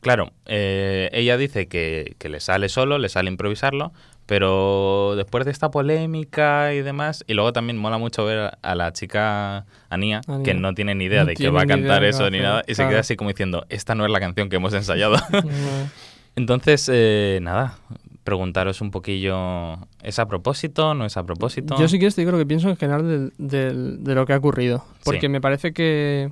[0.00, 3.92] claro, eh, ella dice que, que le sale solo, le sale improvisarlo,
[4.28, 8.92] pero después de esta polémica y demás, y luego también mola mucho ver a la
[8.92, 10.42] chica Anía, Anía.
[10.44, 12.74] que no tiene ni idea No de que va a cantar eso ni nada, y
[12.74, 15.16] se queda así como diciendo, esta no es la canción que hemos ensayado.
[15.32, 16.08] No.
[16.36, 17.78] Entonces, eh, nada,
[18.22, 20.92] preguntaros un poquillo, ¿es a propósito?
[20.94, 21.76] ¿No es a propósito?
[21.80, 24.84] Yo si quieres te digo lo que pienso en general de lo que ha ocurrido.
[25.04, 25.28] Porque Sí.
[25.28, 26.30] me parece que,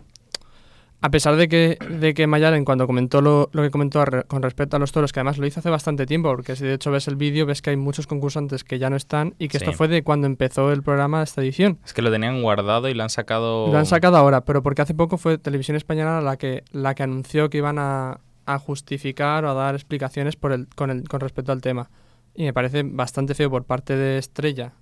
[1.03, 4.43] a pesar de que, de que Mayalen cuando comentó lo, lo que comentó re- con
[4.43, 6.91] respecto a los toros, que además lo hizo hace bastante tiempo, porque si de hecho
[6.91, 9.65] ves el vídeo ves que hay muchos concursantes que ya no están y que Sí.
[9.65, 11.79] esto fue de cuando empezó el programa esta edición.
[11.85, 13.69] Es que lo tenían guardado y lo han sacado...
[13.71, 17.03] Lo han sacado ahora, pero porque hace poco fue Televisión Española la que, la que
[17.03, 21.21] anunció que iban a, a justificar o a dar explicaciones por el, con, el, con
[21.21, 21.91] respecto al tema.
[22.35, 24.73] Y me parece bastante feo por parte de Estrella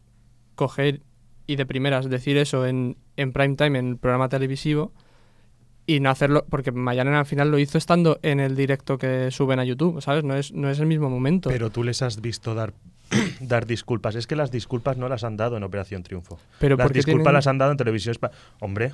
[0.54, 1.00] coger
[1.46, 4.92] y de primeras decir eso en, en prime time, en el programa televisivo,
[5.86, 9.58] y no hacerlo, porque Mayalen al final lo hizo estando en el directo que suben
[9.58, 10.24] a YouTube, ¿sabes?
[10.24, 11.50] No es, no es el mismo momento.
[11.50, 12.72] Pero tú les has visto dar,
[13.40, 14.14] dar disculpas.
[14.14, 16.38] Es que las disculpas no las han dado en Operación Triunfo.
[16.58, 18.38] Pero las ¿por qué disculpas tienen- las han dado en Televisión Española.
[18.60, 18.92] Hombre,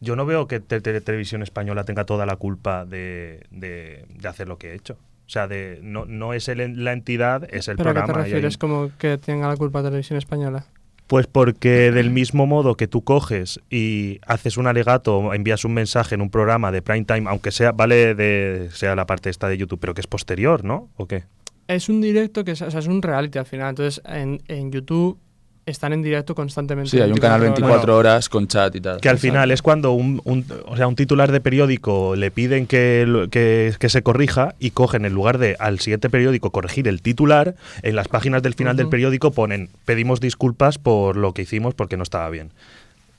[0.00, 4.28] yo no veo que Te- Te- Televisión Española tenga toda la culpa de, de- de
[4.28, 4.94] hacer lo que he hecho.
[5.26, 8.22] O sea, de, no, no es el- la entidad, es el ¿Pero a qué programa.
[8.24, 10.66] te refieres como que tenga la culpa Televisión Española?
[11.06, 16.14] Pues porque del mismo modo que tú coges y haces un alegato envías un mensaje
[16.14, 19.58] en un programa de prime time, aunque sea, vale de, sea la parte esta de
[19.58, 20.88] YouTube, pero que es posterior, ¿no?
[20.96, 21.24] ¿O qué?
[21.68, 23.70] Es un directo que es, o sea, es un reality al final.
[23.70, 25.18] Entonces, en, en YouTube
[25.64, 26.90] están en directo constantemente.
[26.90, 29.00] Sí, hay un canal 24 horas con chat y tal.
[29.00, 32.66] Que al final es cuando un, un- o sea, un titular de periódico le piden
[32.66, 37.00] que, que, que se corrija y cogen en lugar de al siguiente periódico corregir el
[37.00, 41.74] titular, en las páginas del final del periódico ponen pedimos disculpas por lo que hicimos
[41.74, 42.50] porque no estaba bien.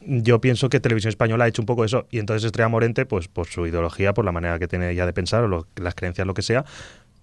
[0.05, 3.29] Yo pienso que Televisión Española ha hecho un poco eso y entonces Estrella Morente, pues
[3.29, 6.27] por su ideología, por la manera que tiene ella de pensar o lo- las creencias,
[6.27, 6.65] lo que sea,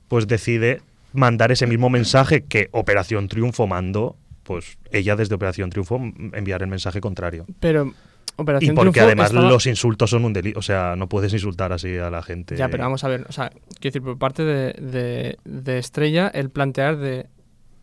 [0.08, 0.80] pues decide
[1.12, 4.16] mandar ese mismo mensaje que Operación Triunfo mandó,
[4.50, 5.96] pues ella desde Operación Triunfo
[6.32, 7.46] enviar el mensaje contrario.
[7.60, 7.92] Pero
[8.34, 10.58] Operación Y porque Triunfo además estaba- los insultos son un delito.
[10.58, 12.56] O sea, no puedes insultar así a la gente.
[12.56, 13.60] Ya, pero vamos a ver, o sea, quiero
[13.92, 17.26] decir, por parte de, de- de Estrella, el plantear de.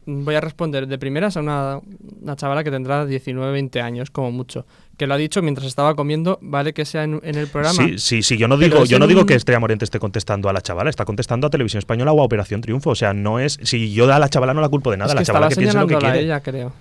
[0.10, 1.82] Voy a responder de primeras a una,
[2.22, 4.66] una chavala que tendrá 19, 20 años, como mucho.
[4.98, 7.74] Que lo ha dicho mientras estaba comiendo, vale que sea en, en el programa.
[7.76, 8.38] Sí, sí, sí.
[8.38, 11.04] Yo no digo, yo no digo que Estrella Morente esté contestando a la chavala, está
[11.04, 12.92] contestando a Televisión Española o a Operación Triunfo.
[12.92, 13.60] O sea, no es.
[13.64, 15.78] Si yo a la chavala no la culpo de nada, Es la chavala que piense
[15.78, 16.26] lo que señalándola a quiere.
[16.26, 16.74] ella, creo.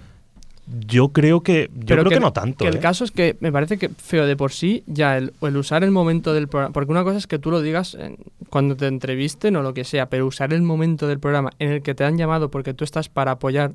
[0.86, 1.70] Yo creo que.
[1.74, 2.64] Yo Pero creo que, no tanto.
[2.64, 2.80] Que el ¿eh?
[2.80, 5.92] caso es que me parece que feo de por sí ya el, el usar el
[5.92, 6.72] momento del programa.
[6.72, 8.16] Porque una cosa es que tú lo digas en-
[8.50, 11.82] cuando te entrevisten o lo que sea, pero usar el momento del programa en el
[11.82, 13.72] que te han llamado porque tú estás para apoyar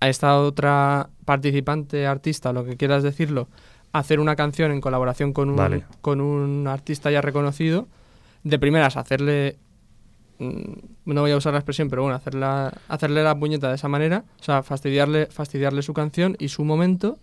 [0.00, 3.48] a esta otra participante, artista, lo que quieras decirlo,
[3.92, 5.84] hacer una canción en colaboración con un, Vale.
[6.00, 7.86] con un artista ya reconocido,
[8.42, 9.56] de primeras hacerle.
[10.38, 10.62] Mm,
[11.06, 14.24] No voy a usar la expresión, pero bueno, hacerla, hacerle la puñeta de esa manera,
[14.40, 17.18] o sea, fastidiarle, fastidiarle su canción y su momento,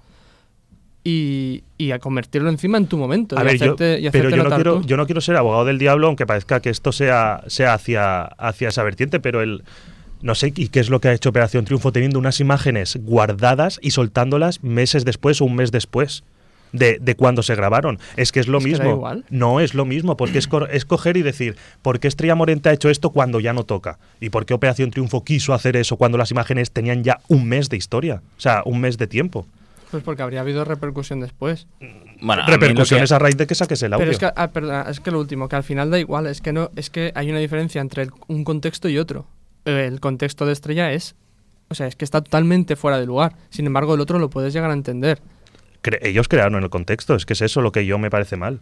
[1.03, 3.37] y, y a convertirlo encima en tu momento.
[3.37, 4.87] A y ver, yo, y pero yo no, quiero, tú.
[4.87, 8.69] yo no quiero ser abogado del diablo, aunque parezca que esto sea, sea hacia, hacia
[8.69, 9.63] esa vertiente, pero el.
[10.21, 13.79] No sé, ¿y qué es lo que ha hecho Operación Triunfo teniendo unas imágenes guardadas
[13.81, 16.23] y soltándolas meses después o un mes después?
[16.73, 17.99] De, de cuando se grabaron.
[18.15, 18.89] Es que es lo Es mismo.
[18.91, 19.25] igual.
[19.29, 22.73] No es lo mismo, porque es, es coger y decir, ¿por qué Estrella Morente ha
[22.73, 23.99] hecho esto cuando ya no toca?
[24.19, 27.67] ¿Y por qué Operación Triunfo quiso hacer eso cuando las imágenes tenían ya un mes
[27.69, 28.21] de historia?
[28.37, 29.45] O sea, un mes de tiempo.
[29.91, 31.67] Pues porque habría habido repercusión después.
[32.21, 34.03] Bueno, a mí lo Repercusiones que- a raíz de que saques el audio.
[34.03, 36.39] Pero es que, ah, perdona, es que lo último, que al final da igual, es
[36.39, 39.25] que no, es que hay una diferencia entre el- un contexto y otro.
[39.65, 41.15] Eh, El contexto de estrella es,
[41.67, 43.33] o sea, es que está totalmente fuera de lugar.
[43.49, 45.19] Sin embargo, el otro lo puedes llegar a entender.
[45.83, 48.59] Cre- ellos crearon el contexto, es que es eso lo que yo me parece mal.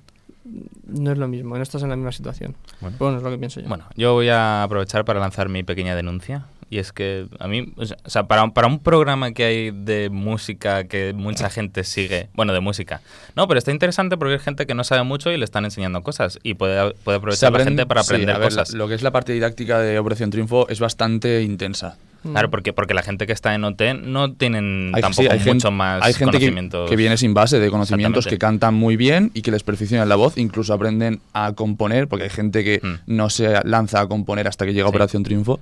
[0.88, 2.55] No es lo mismo, no estás en la misma situación.
[2.82, 2.95] Bueno.
[2.99, 3.67] Bueno, es lo que pienso yo.
[3.67, 6.45] Bueno, yo voy a aprovechar para lanzar mi pequeña denuncia.
[6.71, 10.84] Y es que a mí, o sea, para, para un programa que hay de música
[10.84, 13.01] que mucha gente sigue, bueno, de música,
[13.36, 16.03] no, pero está interesante porque hay gente que no sabe mucho y le están enseñando
[16.03, 18.73] cosas y puede, puede aprovechar la gente para sí, aprender a ver, cosas.
[18.73, 21.97] lo que es la parte didáctica de Operación Triunfo es bastante intensa.
[22.23, 25.39] Claro, porque, porque la gente que está en OT no tienen Hay, tampoco sí, hay
[25.53, 26.89] mucho gen- más hay gente conocimientos.
[26.89, 30.15] que viene sin base de conocimientos, que cantan muy bien y que les perfeccionan la
[30.15, 32.95] voz, incluso aprenden a componer, porque hay gente que Hmm.
[33.08, 34.89] no se lanza a componer hasta que llega Sí.
[34.89, 35.60] Operación Triunfo.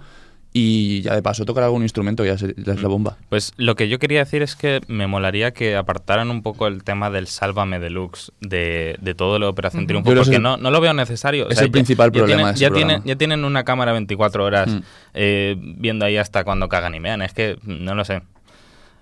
[0.54, 3.18] Y ya de paso tocar algún instrumento ya, se- ya es la bomba.
[3.30, 6.84] Pues lo que yo quería decir es que me molaría que apartaran un poco el
[6.84, 9.88] tema del Sálvame Deluxe de, de todo lo de Operación Ujú.
[9.88, 11.46] Triunfo, porque no, no lo veo necesario.
[11.46, 13.92] O es sea, el principal problema tienen, de ese ya, tienen, ya tienen una cámara
[13.92, 14.80] 24 horas Mm.
[15.14, 17.22] eh, viendo ahí hasta cuando cagan y mean.
[17.22, 18.22] Es que no lo sé.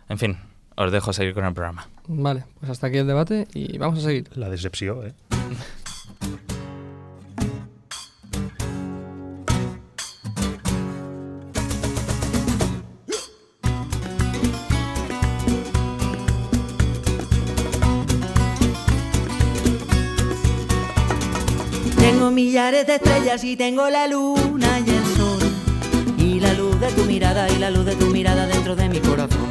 [0.10, 0.38] En fin,
[0.76, 1.88] os dejo seguir con el programa.
[2.08, 4.30] Vale, pues hasta aquí el debate y vamos a seguir.
[4.36, 5.14] La decepción, ¿eh?
[22.36, 25.40] millares de estrellas y tengo la luna y el sol.
[26.18, 29.00] Y la luz de tu mirada y la luz de tu mirada dentro de mi
[29.00, 29.48] corazón.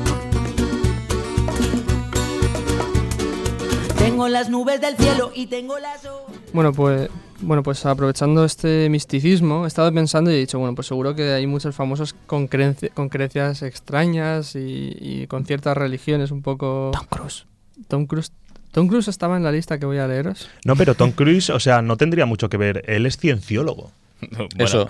[3.96, 6.06] Tengo las nubes del cielo y tengo las...
[6.52, 7.08] Bueno, pues
[7.40, 11.32] bueno, pues aprovechando este misticismo, he estado pensando y he dicho, bueno, pues seguro que
[11.32, 16.90] hay muchos famosos con creencias extrañas y, y con ciertas religiones un poco...
[16.92, 17.46] Tom Cruise.
[17.88, 18.30] Tom Cruise.
[18.74, 20.50] Tom Cruise estaba en la lista que voy a leeros.
[20.64, 22.82] No, pero Tom Cruise, o sea, no tendría mucho que ver.
[22.86, 23.90] Él es cienciólogo.
[24.30, 24.88] Bueno, Eso.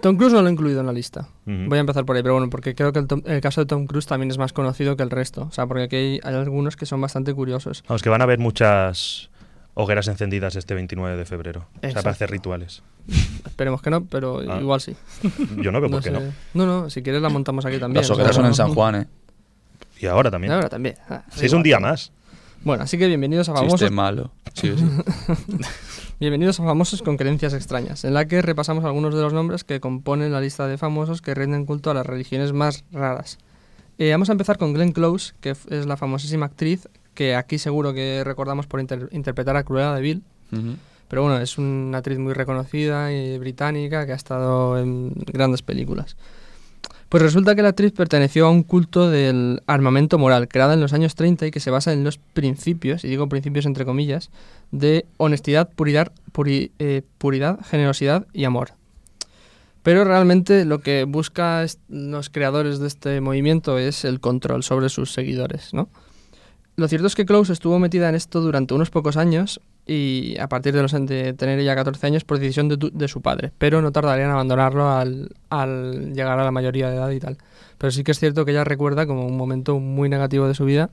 [0.00, 1.28] Tom Cruise no lo he incluido en la lista.
[1.46, 3.66] Voy a empezar por ahí, pero bueno, porque creo que el, Tom- el caso de
[3.66, 5.42] Tom Cruise también es más conocido que el resto.
[5.48, 7.82] O sea, porque aquí hay, hay algunos que son bastante curiosos.
[7.88, 9.30] Vamos, que van a haber muchas
[9.74, 11.66] hogueras encendidas este 29 de febrero.
[11.76, 12.82] O sea, para hacer rituales.
[13.46, 14.58] Esperemos que no, pero Ah.
[14.60, 14.96] igual sí.
[15.58, 16.20] Yo no veo por qué no.
[16.20, 16.32] sé.
[16.54, 18.02] No, no, si quieres la montamos aquí también.
[18.02, 19.06] Las o sea, hogueras son no- en San Juan, ¿eh?
[20.00, 20.52] Y ahora también.
[20.52, 20.96] Ahora también.
[21.08, 21.56] Ah, Si es igual.
[21.58, 22.10] un día más.
[22.66, 23.78] Bueno, así que bienvenidos a Famosos.
[23.78, 24.32] Chiste malo.
[24.54, 24.84] Sí, sí.
[26.18, 29.78] Bienvenidos a Famosos con creencias extrañas, en la que repasamos algunos de los nombres que
[29.78, 33.38] componen la lista de famosos que rinden culto a las religiones más raras.
[33.98, 37.94] Eh, vamos a empezar con Glenn Close, que es la famosísima actriz que aquí seguro
[37.94, 40.22] que recordamos por inter- interpretar a Cruella de Vil.
[40.52, 40.74] Ujú.
[41.08, 46.16] Pero bueno, es una actriz muy reconocida y británica que ha estado en grandes películas.
[47.08, 50.92] Pues resulta que la actriz perteneció a un culto del armamento moral, creada en los
[50.92, 54.30] años 30 y que se basa en los principios, y digo principios entre comillas,
[54.72, 58.70] de honestidad, puridad, puri- eh, puridad generosidad y amor.
[59.84, 64.88] Pero realmente lo que busca est- los creadores de este movimiento es el control sobre
[64.88, 65.88] sus seguidores, ¿no?
[66.76, 70.48] Lo cierto es que Close estuvo metida en esto durante unos pocos años y a
[70.48, 73.50] partir de, los, de tener ya 14 años por decisión de, tu- de su padre,
[73.56, 77.38] pero no tardaría en abandonarlo al, al llegar a la mayoría de edad y tal.
[77.78, 80.64] Pero sí que es cierto que ella recuerda como un momento muy negativo de su
[80.66, 80.90] vida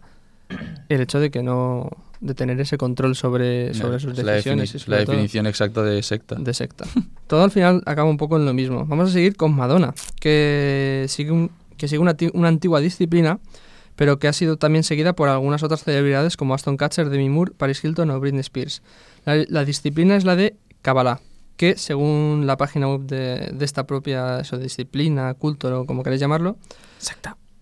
[0.89, 1.89] el hecho de que no
[2.21, 5.81] de tener ese control sobre, sobre sus Es la, decisiones defini- la todo definición exacta
[5.83, 6.35] de secta.
[6.35, 6.85] de secta.
[7.27, 8.85] Todo al final acaba un poco en lo mismo.
[8.85, 13.39] Vamos a seguir con Madonna, que sigue, un- que sigue una antigua disciplina,
[13.95, 17.53] pero que ha sido también seguida por algunas otras celebridades como Aston Kutcher, Demi Moore,
[17.55, 18.81] Paris Hilton o Britney Spears.
[19.25, 21.21] La, la disciplina es la de Kabbalah,
[21.55, 26.19] que según la página web de, de esta propia eso, disciplina, culto o como queréis
[26.19, 26.57] llamarlo,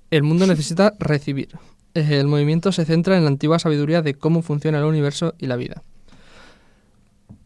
[0.09, 1.49] el mundo necesita recibir.
[1.93, 5.47] Eh, El movimiento se centra en la antigua sabiduría de cómo funciona el universo y
[5.47, 5.83] la vida.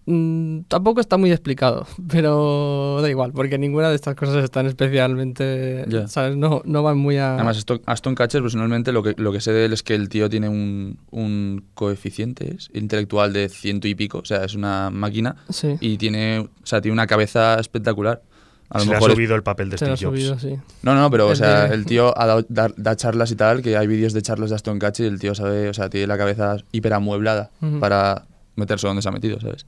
[0.08, 5.86] Mm, tampoco está muy explicado, pero da igual, porque ninguna de estas cosas están especialmente.
[6.08, 6.38] ¿sabes?
[6.38, 7.36] No, no van muy a...
[7.36, 10.10] Además, Aston, Aston Catcher, personalmente, lo que, lo que sé de él es que el
[10.10, 14.20] tío tiene un, un coeficiente intelectual de ciento y pico.
[14.20, 15.36] O sea, es una máquina.
[15.50, 15.76] Sí.
[15.80, 18.22] Y tiene, o sea, tiene una cabeza espectacular.
[18.70, 20.40] A lo Se le ha es- subido el papel de Se lo ha Steve Jobs.
[20.40, 20.62] subido, sí.
[20.84, 23.36] No, no, pero o El sea, de- el tío ha dado, da, da charlas y
[23.36, 25.90] tal, que hay vídeos de charlas de Aston Catcher y el tío sabe, o sea,
[25.90, 27.80] tiene la cabeza hiperamueblada Ujú.
[27.80, 29.66] para meterse donde se ha metido, ¿sabes?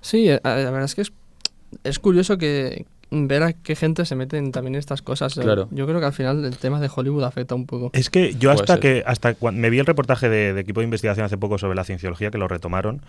[0.00, 1.12] Sí, eh, la verdad es que es,
[1.84, 5.36] es curioso que ver a qué gente se mete en también estas cosas.
[5.38, 5.68] Eh, Claro.
[5.70, 7.90] Yo creo que al final el tema de Hollywood afecta un poco.
[7.94, 10.84] Es que yo hasta que hasta cuando me vi el reportaje de, de equipo de
[10.84, 13.02] investigación hace poco sobre la cienciología, que lo retomaron,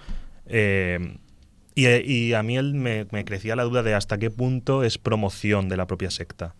[0.47, 1.17] eh,
[1.75, 4.97] y, y a mí él me, me crecía la duda de hasta qué punto es
[4.97, 6.56] promoción de la propia secta.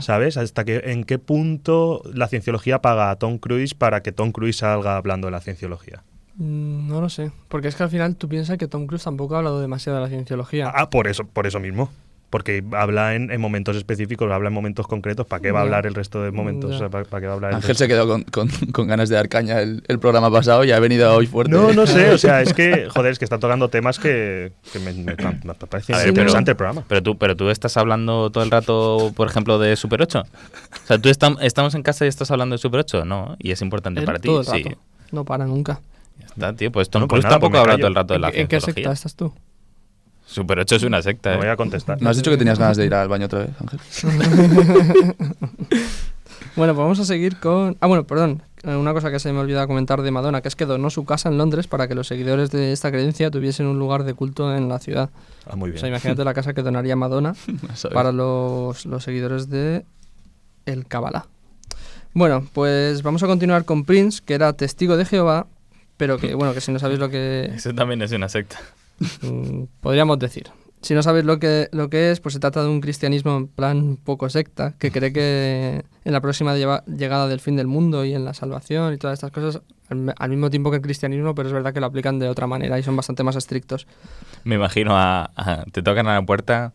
[0.00, 0.38] ¿Sabes?
[0.38, 4.56] Hasta que, en qué punto la cienciología paga a Tom Cruise para que Tom Cruise
[4.56, 6.02] salga hablando de la cienciología.
[6.38, 9.34] Mm, No lo sé, porque es que al final tú piensas que Tom Cruise tampoco
[9.34, 10.72] ha hablado demasiado de la cienciología.
[10.74, 11.90] Ah, por eso, por eso mismo.
[12.30, 15.26] Porque habla en, en momentos específicos, habla en momentos concretos.
[15.26, 16.68] ¿Para qué va a hablar el resto de momentos?
[16.72, 16.76] Ya.
[16.76, 17.84] O sea, ¿para, para qué va a hablar el Ángel resto?
[17.84, 20.78] se quedó con, con- con ganas de dar caña el, el programa pasado y ha
[20.78, 21.50] venido hoy fuerte.
[21.52, 24.78] No, no sé, o sea, es que, joder, es que está tocando temas que, que
[24.78, 26.84] me, me- me parece ver, interesante pero, el programa.
[26.86, 30.20] Pero tú, pero tú estás hablando todo el rato, por ejemplo, de Super 8.
[30.20, 33.36] O sea, tú estam- estamos en casa y estás hablando de Super 8, ¿no?
[33.38, 34.28] Y es importante para ti.
[34.28, 34.62] todo el sí.
[34.64, 34.76] rato.
[35.12, 35.80] No para nunca.
[36.18, 36.72] Ya está, tío.
[36.72, 38.40] Pues Tom pues Cruise nada, tampoco pues habla todo el rato de la ¿En, qué-
[38.42, 38.82] en qué cienciología.
[38.84, 39.32] secta estás tú?
[40.26, 41.38] Super 8 es una secta, No ¿eh?
[41.38, 42.02] voy a contestar.
[42.02, 43.80] ¿No has dicho que tenías ganas de ir al baño otra vez, Ángel?
[46.56, 47.76] Bueno, pues vamos a seguir con...
[47.80, 48.42] Ah, bueno, perdón.
[48.64, 51.04] eh, Una cosa que se me olvidaba comentar de Madonna, que es que donó su
[51.04, 54.54] casa en Londres para que los seguidores de esta creencia tuviesen un lugar de culto
[54.56, 55.10] en la ciudad.
[55.48, 55.80] Ah, muy O bien.
[55.80, 57.34] sea, imagínate la casa que donaría Madonna
[57.94, 59.84] para los, los seguidores de
[60.66, 61.26] el Kabbalah.
[62.12, 65.46] Bueno, pues vamos a continuar con Prince, que era testigo de Jehová,
[65.98, 67.50] pero que, bueno, que si no sabéis lo que...
[67.54, 68.58] Eso también es una secta.
[69.20, 70.46] Mm, podríamos decir.
[70.80, 73.48] Si no sabéis lo que, lo que es, pues se trata de un cristianismo en
[73.48, 78.04] plan poco secta, que cree que en la próxima lleva- llegada del fin del mundo
[78.04, 81.34] y en la salvación y todas estas cosas, al, al mismo tiempo que el cristianismo,
[81.34, 83.88] pero es verdad que lo aplican de otra manera y son bastante más estrictos.
[84.44, 86.72] Me imagino a, a- Te tocan a la puerta.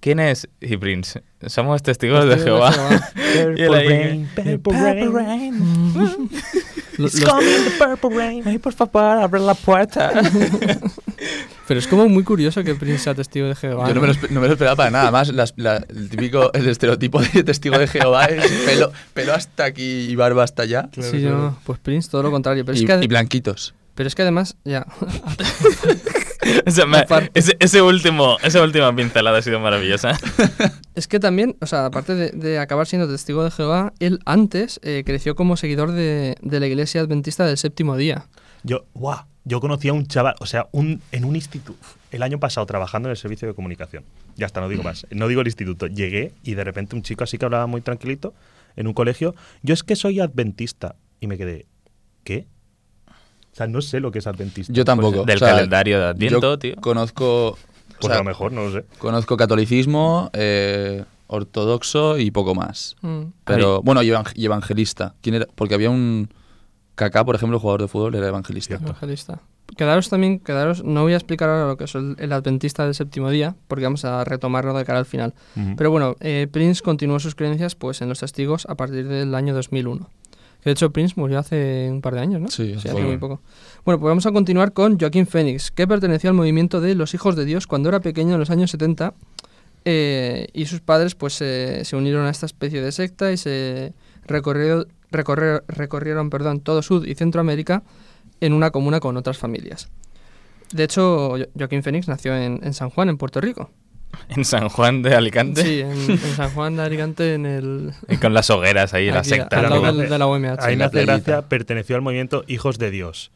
[0.00, 0.46] ¿Quién es?
[0.60, 1.22] Y Prince.
[1.46, 3.00] Somos testigos de Testigos Jehová.
[3.24, 5.54] de Y él ahí, Purple rain.
[6.98, 10.12] Lo- los- Ay, por favor, abre la puerta.
[11.68, 13.88] pero es como muy curioso que Prince sea testigo de Jehová.
[13.88, 15.10] Yo no me, lo, no me lo esperaba para nada.
[15.10, 19.64] Más las- la- el típico, el estereotipo de testigo de Jehová es pelo, pelo hasta
[19.64, 20.88] aquí y barba hasta allá.
[20.92, 22.64] Sí, no, pues Prince todo lo contrario.
[22.64, 23.74] Pero, y, es que, y blanquitos.
[23.94, 24.86] pero es que además, ya,
[26.66, 30.12] O sea, me- Aparte- ese, ese último, esa última pincelada ha sido maravillosa.
[30.94, 34.80] Es que también, o sea, aparte de, de acabar siendo testigo de Jehová, él antes
[34.82, 38.26] eh, creció como seguidor de, de la iglesia adventista del séptimo día.
[38.62, 41.78] Yo, guau, yo conocí a un chaval, o sea, un, en un instituto,
[42.12, 44.04] el año pasado trabajando en el servicio de comunicación.
[44.36, 45.06] Ya está, no digo más.
[45.10, 45.86] No digo el instituto.
[45.86, 48.32] Llegué y de repente un chico así que hablaba muy tranquilito
[48.74, 49.34] en un colegio.
[49.62, 50.96] Yo es que soy adventista.
[51.20, 51.66] Y me quedé,
[52.24, 52.46] ¿qué?
[53.56, 54.70] O sea, no sé lo que es adventista.
[54.70, 55.24] Yo tampoco.
[55.24, 56.76] del O sea, calendario de Adviento, yo tío.
[56.76, 57.48] Conozco.
[57.52, 57.56] o
[58.00, 58.84] Pues sea, a lo mejor, no lo sé.
[58.98, 62.96] Conozco catolicismo, eh, ortodoxo y poco más.
[63.00, 63.22] Mm.
[63.44, 65.14] Pero, bueno, y, evang- y evangelista.
[65.22, 65.46] ¿Quién era?
[65.54, 66.28] Porque había un.
[66.96, 68.74] Kaká, por ejemplo, jugador de fútbol, era evangelista.
[68.74, 69.40] Evangelista.
[69.76, 72.94] Quedaros también, quedaros, no voy a explicar ahora lo que es el, el adventista del
[72.94, 75.34] séptimo día, porque vamos a retomarlo de cara al final.
[75.76, 79.54] Pero bueno, eh, Prince continuó sus creencias pues en los testigos a partir del año
[79.54, 80.08] 2001.
[80.66, 82.48] De hecho Prince murió hace un par de años, ¿no?
[82.48, 83.40] Sí, hace fue- muy poco.
[83.84, 87.36] Bueno, pues vamos a continuar con Joaquín Phoenix, que perteneció al movimiento de los hijos
[87.36, 89.14] de Dios cuando era pequeño en los años 70
[89.84, 93.92] eh, y sus padres pues se- se unieron a esta especie de secta y se
[94.26, 97.84] recorrieron, recorrieron, recorrieron perdón, todo Sud y Centroamérica
[98.40, 99.88] en una comuna con otras familias.
[100.72, 103.70] De hecho, Jo- Joaquín Phoenix nació en, en San Juan, en Puerto Rico.
[104.28, 105.62] En San Juan de Alicante.
[105.62, 107.92] Sí, en, en San Juan de Alicante, en el...
[108.08, 109.58] Y con las hogueras ahí, la Aquí, secta.
[109.60, 110.56] al lado del- de la UMH.
[110.60, 111.12] Ahí La playita.
[111.14, 113.30] gracia, perteneció al movimiento Hijos de Dios.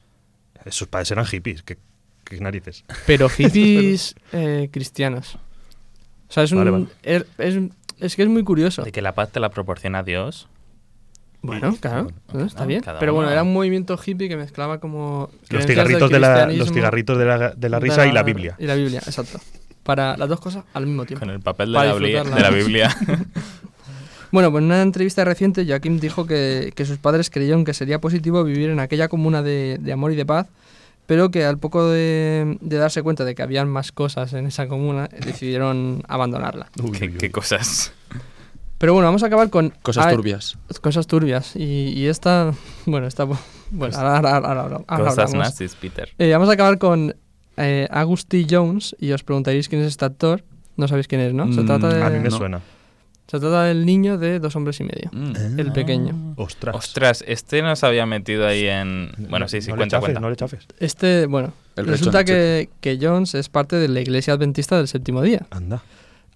[0.64, 1.78] Eh, Sus padres eran hippies, qué,
[2.24, 2.84] qué narices.
[3.06, 5.36] Pero hippies eh, cristianos.
[6.28, 6.58] O sea, es un...
[6.58, 6.86] Vale, vale.
[7.02, 7.58] Es, es-
[7.98, 8.82] es que es muy curioso.
[8.82, 10.48] De que la paz te la proporciona Dios.
[11.42, 12.44] Bueno, claro, ¿no?
[12.44, 12.82] está bien.
[12.98, 15.30] Pero bueno, era un movimiento hippie que mezclaba como...
[15.48, 18.56] Los cigarritos, de la, los cigarritos de la, de la risa y la Biblia.
[18.58, 19.38] Y la Biblia, exacto.
[19.90, 21.26] Para las dos cosas al mismo tiempo.
[21.26, 22.96] Con el papel de, la, biblia, de la Biblia.
[24.32, 28.00] Bueno, pues en una entrevista reciente, Joaquín dijo que, que sus padres creyeron que sería
[28.00, 30.46] positivo vivir en aquella comuna de, de amor y de paz,
[31.06, 34.68] pero que al poco de, de darse cuenta de que habían más cosas en esa
[34.68, 36.68] comuna, decidieron abandonarla.
[36.96, 37.92] ¿Qué, qué cosas?
[38.78, 39.70] Pero bueno, vamos a acabar con...
[39.82, 40.56] Cosas ah, turbias.
[40.80, 41.56] Cosas turbias.
[41.56, 42.52] Y, y esta...
[42.86, 43.24] Bueno, esta...
[43.24, 45.46] Bueno, ahora, ahora- ahora- ahora- ahora Cosas hablamos.
[45.48, 46.08] nazis, Peter.
[46.18, 47.16] Eh, vamos a acabar con
[47.60, 50.42] eh, Agusty Jones y os preguntaréis quién es este actor.
[50.76, 51.52] No sabéis quién es, ¿no?
[51.52, 52.02] Se Mm, trata de...
[52.02, 52.36] a mí me no.
[52.36, 52.60] suena.
[53.26, 55.08] Se trata del niño de dos hombres y medio.
[55.12, 55.60] Mm.
[55.60, 56.34] El pequeño.
[56.36, 56.74] Ostras.
[56.74, 59.12] Ostras, este nos había metido ahí en...
[59.28, 60.20] Bueno, sí, sí, no le cuenta, chafes, cuenta.
[60.20, 60.66] no le chafes.
[60.80, 65.22] Este, bueno, El resulta que, que Jones es parte de la iglesia adventista del séptimo
[65.22, 65.80] día, Anda.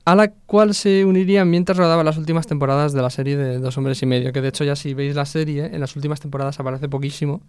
[0.04, 3.76] A la cual se uniría mientras rodaba las últimas temporadas de la serie de Dos
[3.78, 6.60] Hombres y Medio, que de hecho ya si veis la serie, en las últimas temporadas
[6.60, 7.40] aparece poquísimo,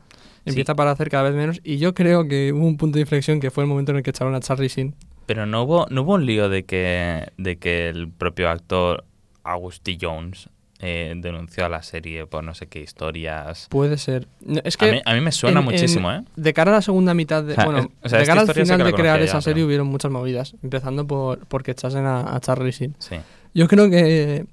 [0.46, 3.40] empieza a aparecer cada vez menos, y yo creo que hubo un punto de inflexión
[3.40, 4.96] que fue el momento en el que echaron a Charlie Sheen.
[5.26, 9.04] Pero no hubo, no hubo un lío de que, de que el propio actor
[9.44, 10.50] Augusty Jones
[10.86, 13.68] eh, denunció a la serie por no sé qué historias.
[13.70, 14.28] Puede ser.
[14.42, 16.24] No, es A que mí- a mí me suena muchísimo, ¿eh?
[16.36, 17.54] De cara a la segunda mitad de.
[17.54, 19.56] O sea, bueno, es- o sea, de cara al final de crear esa ya, serie
[19.56, 22.96] pero- hubieron muchas movidas, empezando por porque echasen a, a Charlie Sheen.
[23.00, 23.16] Sí.
[23.54, 24.46] Yo creo que,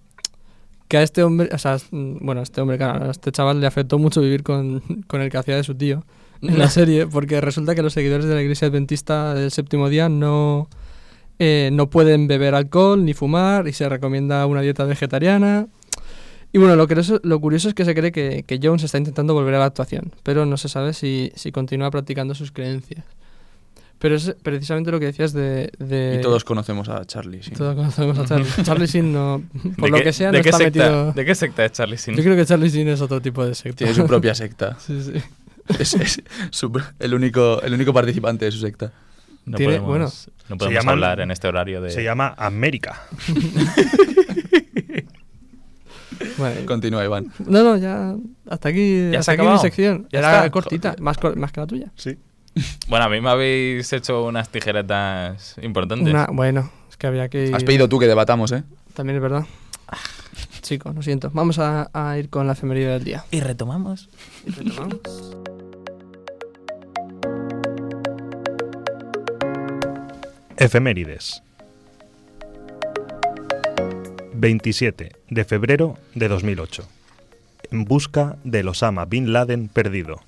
[0.88, 3.66] que a este hombre, o sea, bueno, a este hombre, claro, a este chaval le
[3.66, 6.04] afectó mucho vivir con, con el que hacía de su tío
[6.40, 10.08] en la serie, porque resulta que los seguidores de la iglesia adventista del séptimo día
[10.08, 10.68] no,
[11.38, 15.66] eh, no pueden beber alcohol ni fumar y se recomienda una dieta vegetariana.
[16.52, 19.32] Y bueno, lo curioso, lo curioso es que se cree que, que Jones está intentando
[19.34, 23.04] volver a la actuación, pero no se sabe si, si continúa practicando sus creencias.
[23.98, 25.70] Pero es precisamente lo que decías de...
[25.78, 27.42] de- Y todos conocemos a Charlie.
[27.42, 27.52] sí.
[27.52, 28.48] todos conocemos a Charlie.
[28.64, 29.42] Charlie Sheen no,
[29.78, 31.12] por ¿De lo qué- que sea, de no qué está secta- metido...
[31.12, 32.16] ¿De qué secta es Charlie Sheen?
[32.16, 33.78] Yo creo que Charlie Sheen es otro tipo de secta.
[33.78, 34.76] Tiene su propia secta.
[34.80, 35.12] sí, sí.
[35.78, 38.92] Es, es su- el, único, el único participante de su secta.
[39.46, 41.90] No Tiene- podemos, bueno, no Se podemos llaman- hablar en este horario de...
[41.92, 43.04] Se llama América.
[46.42, 47.32] Bueno, Continúa, Iván.
[47.46, 48.14] no, no, ya
[48.48, 50.08] hasta aquí, ¿Ya hasta se aquí mi sección.
[50.12, 50.50] ¿Ya Era está?
[50.50, 51.92] cortita, más, cor- más que la tuya.
[51.96, 52.18] Sí.
[52.88, 56.08] Bueno, a mí me habéis hecho unas tijeretas importantes.
[56.12, 57.54] Una- bueno, es que había que ir...
[57.54, 58.62] Has pedido tú que debatamos, ¿eh?
[58.94, 59.44] También es verdad.
[60.62, 61.30] Chico, lo siento.
[61.32, 63.24] Vamos a, a ir con la efeméride del día.
[63.30, 64.08] Y retomamos.
[64.46, 65.00] Y retomamos.
[70.56, 71.42] Efemérides.
[74.42, 76.82] 27 de febrero de 2008.
[77.70, 80.20] En busca del Osama Bin Laden perdido.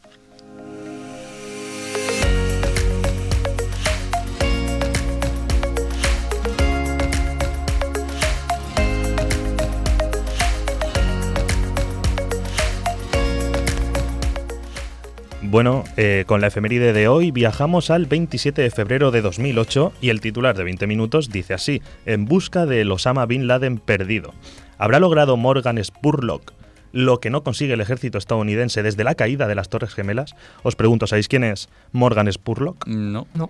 [15.55, 20.09] Bueno, eh, con la efeméride de hoy viajamos al 27 de febrero de 2008 y
[20.09, 24.35] el titular de 20 minutos dice así, en busca del Osama Bin Laden perdido.
[24.79, 26.55] ¿Habrá logrado Morgan Spurlock
[26.91, 30.35] lo que no consigue el ejército estadounidense desde la caída de las Torres Gemelas?
[30.65, 32.89] Os pregunto, ¿sabéis quién es Morgan Spurlock?
[32.89, 33.29] No.
[33.35, 33.49] No.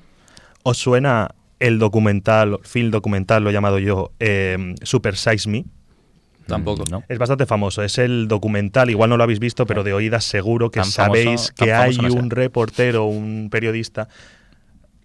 [0.62, 5.64] ¿Os suena el documental, film documental, lo he llamado yo, eh, Super Size Me?
[6.46, 6.84] Tampoco.
[6.90, 7.02] No.
[7.08, 10.70] Es bastante famoso, es el documental, igual no lo habéis visto, pero de oídas seguro
[10.70, 14.08] que Tan sabéis que hay no un reportero, un periodista,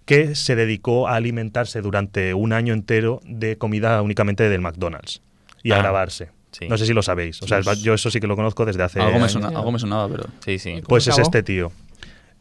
[0.05, 5.21] que se dedicó a alimentarse durante un año entero de comida únicamente del McDonald's
[5.63, 6.29] y a Ah, grabarse.
[6.51, 6.67] sí.
[6.67, 8.99] No sé si lo sabéis, o sea, yo eso sí que lo conozco desde hace
[8.99, 10.23] Algo me, sona- algo me sonaba, pero.
[10.43, 10.81] Sí, sí.
[10.87, 11.71] Pues ¿Cómo es este tío.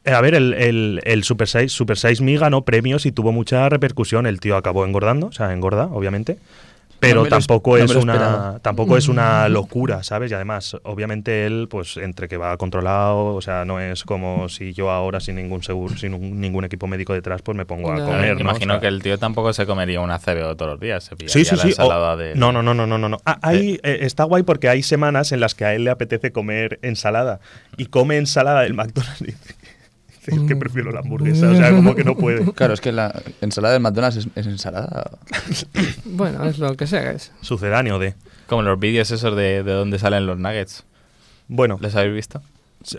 [0.04, 3.32] Eh, A ver, el, el, el Super Size, Super Size Me ganó premios y tuvo
[3.32, 4.26] mucha repercusión.
[4.26, 6.38] El tío acabó engordando, o sea, engorda, obviamente.
[7.00, 8.58] Pero No me lo es- tampoco, no es una, esperaba.
[8.60, 10.30] tampoco es una locura, ¿sabes?
[10.32, 14.72] Y además, obviamente él, pues entre que va controlado, o sea, no es como si
[14.72, 18.04] yo ahora sin ningún seguro, sin un- ningún equipo médico detrás, pues me pongo a
[18.04, 18.40] comer, ¿no?
[18.40, 21.04] Imagino O sea, que el tío tampoco se comería una CBO todos los días.
[21.04, 21.68] Se Sí, sí, la sí.
[21.68, 22.34] ensalada o- de...
[22.34, 23.08] No, no, no, no, no, no.
[23.08, 23.18] no.
[23.24, 26.32] Ah, ahí, eh, está guay porque hay semanas en las que a él le apetece
[26.32, 27.38] comer ensalada
[27.76, 29.36] y come ensalada del McDonald's.
[30.36, 31.50] Dice- que prefiero la hamburguesa.
[31.50, 32.44] O sea, como que no puede.
[32.54, 35.10] Claro, es que la ensalada del McDonald's es, es ensalada.
[36.04, 37.10] Bueno, es lo que sea.
[37.12, 37.32] Es.
[37.40, 38.14] Sucedáneo de.
[38.46, 40.84] Como los vídeos esos de, de donde salen los nuggets.
[41.48, 42.42] Bueno, ¿Los habéis visto?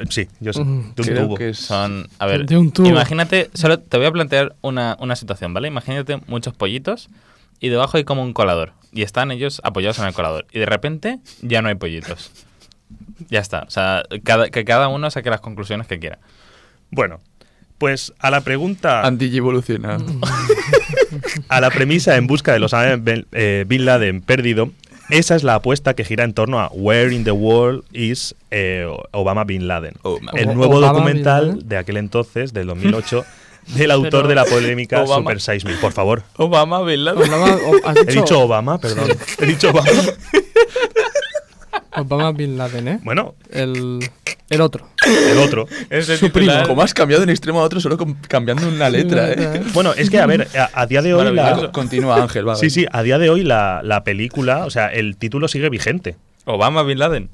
[0.09, 0.63] sí, yo sé.
[0.63, 1.35] Mm, De un creo tubo.
[1.37, 2.87] que es- Son, a ver, De un tubo.
[2.87, 5.67] imagínate, solo te voy a plantear una, una situación, ¿vale?
[5.69, 7.09] Imagínate muchos pollitos
[7.59, 10.65] y debajo hay como un colador y están ellos apoyados en el colador y de
[10.65, 12.31] repente ya no hay pollitos.
[13.29, 16.19] Ya está, o sea, cada, que cada uno saque las conclusiones que quiera.
[16.91, 17.19] Bueno,
[17.77, 20.01] pues a la pregunta, Anti-evolucionar.
[21.49, 24.71] a la premisa en busca de los Bin eh, Bin Laden perdido,
[25.09, 28.85] esa es la apuesta que gira en torno a Where in the World is eh,
[29.11, 29.93] Obama Bin Laden.
[30.03, 30.31] Obama.
[30.35, 33.25] El nuevo Obama documental de aquel entonces, del 2008,
[33.75, 35.31] del autor Pero- de la polémica Obama.
[35.31, 35.75] Super Size Me.
[35.77, 36.23] Por favor.
[36.37, 37.31] Obama, Bin Laden.
[37.33, 37.57] Obama,
[38.07, 39.09] He dicho Obama, perdón.
[39.39, 39.89] He dicho Obama.
[41.95, 42.99] Obama Bin Laden, ¿eh?
[43.03, 43.99] Bueno, El,
[44.49, 44.87] el otro.
[45.05, 45.67] el otro.
[45.89, 46.51] Ese Su primo.
[46.51, 49.61] titular- Como has cambiado de un extremo a otro solo con- cambiando una letra, ¿eh?
[49.73, 51.71] Bueno, es que, a ver, a, a día de hoy la.
[51.71, 52.55] Continúa, Ángel, va.
[52.55, 56.15] Sí, sí, a día de hoy la, la película, o sea, el título sigue vigente.
[56.45, 57.29] Obama, Bin Laden.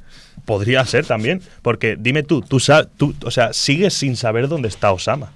[0.46, 2.60] Podría ser también, porque dime tú, tú,
[2.98, 5.32] tú o sea, sigues sin saber dónde está Osama,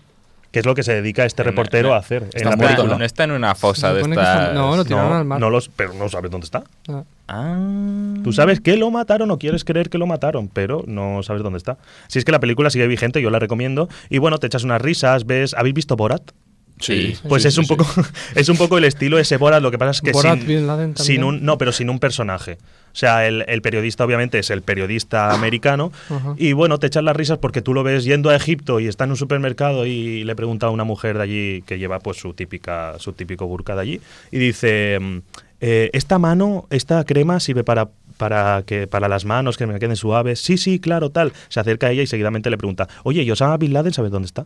[0.51, 2.75] que es lo que se dedica este No, reportero no, a hacer en la muerto,
[2.75, 2.97] película.
[2.97, 4.53] No está en una fosa de estas...
[4.53, 5.39] no, lo tiraron al mar.
[5.39, 6.63] no los, pero no sabes dónde está.
[6.87, 7.03] Ah.
[7.27, 8.15] Ah.
[8.23, 11.57] Tú sabes que lo mataron o quieres creer que lo mataron, pero no sabes dónde
[11.57, 11.77] está.
[12.07, 13.87] Si es que la película sigue vigente, yo la recomiendo.
[14.09, 15.53] Y bueno, te echas unas risas, ves.
[15.53, 16.31] ¿Habéis visto Borat?
[16.79, 17.15] Sí.
[17.27, 17.75] Pues sí, es sí, un sí.
[17.75, 17.85] poco
[18.35, 20.67] es un poco el estilo ese Borat, lo que pasa es que Borat sin, Bin
[20.67, 21.05] Laden también.
[21.05, 22.57] sin un no, pero sin un personaje.
[22.91, 26.33] O sea, el, el periodista obviamente es el periodista americano Ajá.
[26.37, 29.03] y bueno, te echas las risas porque tú lo ves yendo a Egipto y está
[29.03, 32.33] en un supermercado y le pregunta a una mujer de allí que lleva pues su
[32.33, 34.01] típica su típico burka de allí
[34.31, 35.17] y dice mm,
[35.61, 39.95] eh, esta mano, esta crema sirve para para que para las manos que me queden
[39.95, 40.39] suaves.
[40.41, 41.31] Sí, sí, claro, tal.
[41.47, 44.25] Se acerca a ella y seguidamente le pregunta, "Oye, ¿y Osama Bin Laden sabes dónde
[44.25, 44.45] está?"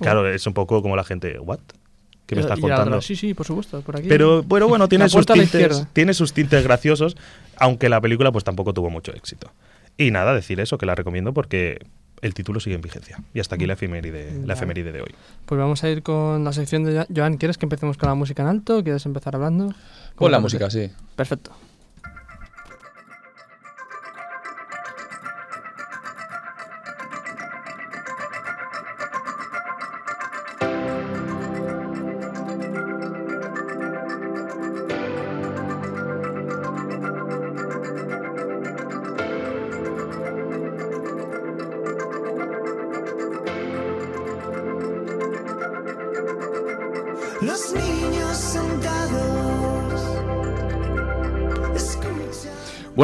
[0.00, 1.58] Claro, es un poco como la gente, "What?"
[2.26, 3.00] ¿Qué me Y- estás contando?
[3.00, 4.08] Sí, sí, por supuesto, por aquí.
[4.08, 7.16] Pero bueno, bueno, tiene sus, tintes, tiene sus tintes graciosos,
[7.56, 9.52] aunque la película pues tampoco tuvo mucho éxito.
[9.96, 11.78] Y nada, decir eso, que la recomiendo porque
[12.22, 13.20] el título sigue en vigencia.
[13.32, 15.14] Y hasta aquí la efeméride, la efeméride de hoy.
[15.44, 17.36] Pues vamos a ir con la sección de Jo- Joan.
[17.36, 18.82] ¿Quieres que empecemos con la música en alto?
[18.82, 19.66] ¿Quieres empezar hablando?
[19.66, 19.76] ¿Cómo
[20.16, 20.90] Pon la música, sí.
[21.14, 21.52] Perfecto.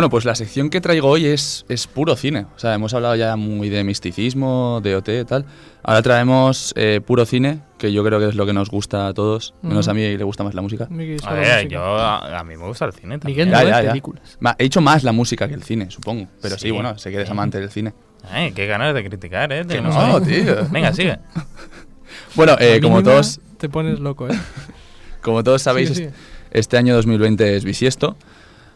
[0.02, 2.46] Bueno, pues la sección que traigo hoy es, es puro cine.
[2.56, 5.44] O sea, hemos hablado ya muy de misticismo, de OT y tal.
[5.84, 9.14] Ahora traemos eh, puro cine, que yo creo que es lo que nos gusta a
[9.14, 9.54] todos.
[9.62, 10.88] Menos a mí le gusta más la música.
[11.24, 13.46] A ver, yo, a, a mí me gusta el cine también.
[13.48, 13.88] Miguel, no ya, ya.
[13.90, 14.38] películas.
[14.58, 16.26] He hecho más la música que el cine, supongo.
[16.40, 16.70] Pero sí, Sí.
[16.72, 17.94] bueno, sé que eres amante del cine.
[18.28, 19.64] Ay, qué ganas de criticar, ¿eh?
[19.64, 20.20] Que no, ahí.
[20.22, 20.66] tío.
[20.72, 21.16] Venga, sigue.
[22.34, 24.36] Bueno, eh, como todos, Te pones loco, ¿eh?
[25.22, 26.24] como todos sabéis, Sigue, est- sigue.
[26.50, 28.16] este año 2020 es bisiesto,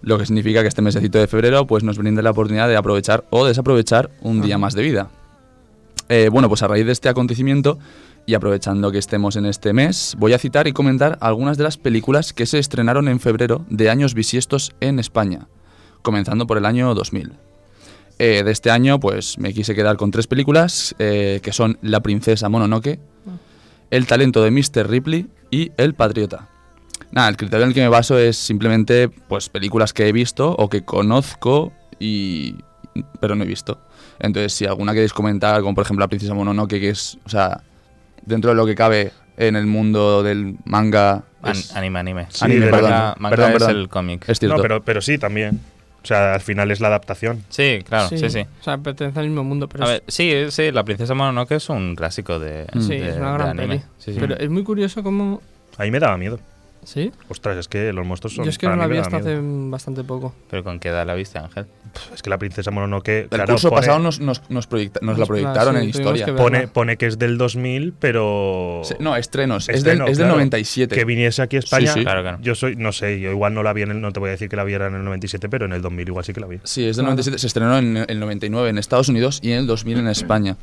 [0.06, 3.24] lo que significa que este mesecito de febrero pues nos brinda la oportunidad de aprovechar
[3.30, 5.10] o desaprovechar un día más de vida.
[6.08, 7.76] Eh, bueno, pues a raíz de este acontecimiento
[8.24, 11.76] y aprovechando que estemos en este mes, voy a citar y comentar algunas de las
[11.76, 15.48] películas que se estrenaron en febrero de años bisiestos en España,
[16.02, 17.32] comenzando por el año 2000.
[18.20, 21.98] Eh, de este año, pues me quise quedar con tres películas, eh, que son La
[22.00, 23.00] princesa Mononoke,
[23.90, 24.88] El talento de Mr.
[24.88, 26.48] Ripley y El patriota.
[27.12, 30.50] Nada, el criterio en el que me baso es simplemente pues películas que he visto
[30.58, 32.56] o que conozco y
[33.20, 33.80] pero no he visto.
[34.18, 37.60] Entonces, si alguna queréis comentar, como por ejemplo La princesa Mononoke, que es, o sea,
[38.24, 42.26] dentro de lo que cabe en el mundo del manga, An- anime, anime.
[42.30, 43.76] Sí, anime, de perdón, manga, manga perdón, es perdón.
[43.76, 44.28] el cómic.
[44.28, 44.56] Es cierto.
[44.56, 45.60] No, pero, pero sí, también.
[46.02, 47.42] O sea, al final es la adaptación.
[47.48, 48.40] Sí, claro, sí, sí.
[48.60, 51.52] O sea, pertenece al mismo mundo, pero A es- ver, sí, sí, La princesa Mononoke
[51.56, 53.66] es un clásico de, sí, de- es una gran anime.
[53.78, 53.82] peli.
[53.98, 54.18] Sí, sí.
[54.20, 55.42] Pero es muy curioso cómo...
[55.78, 56.38] Ahí me daba miedo.
[56.86, 57.10] ¿Sí?
[57.28, 58.44] Ostras, es que los monstruos son.
[58.44, 60.32] Yo es que no la vi da hasta hace bastante poco.
[60.48, 61.66] Pero con qué edad la viste, Ángel.
[62.14, 63.22] Es que la princesa Mononoke.
[63.24, 66.24] el claro, curso pone, pasado nos, nos, nos, proyecta- nos la proyectaron sí, en historia.
[66.26, 68.82] que pone, pone que es del 2000, pero.
[68.84, 69.68] Se- No, estrenos.
[69.68, 70.34] es del, es del claro.
[70.34, 70.94] 97.
[70.94, 71.92] Que viniese aquí a España.
[71.92, 72.04] Sí, sí.
[72.04, 72.38] Claro, claro.
[72.40, 74.32] Yo soy, no sé, yo igual no la vi en el, no te voy a
[74.32, 76.46] decir que la viera en el 97, pero en el 2000 igual sí que la
[76.46, 76.58] vi.
[76.62, 77.16] Sí, es del Claro.
[77.16, 77.38] 97.
[77.40, 80.56] Se estrenó en el 99 en Estados Unidos y en el 2000 en España.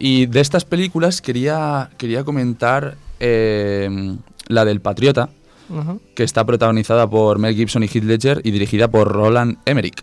[0.00, 3.88] Y de estas películas quería, quería comentar eh,
[4.48, 5.28] la del Patriota,
[6.14, 10.02] Que está protagonizada por Mel Gibson y Heath Ledger y dirigida por Roland Emmerich.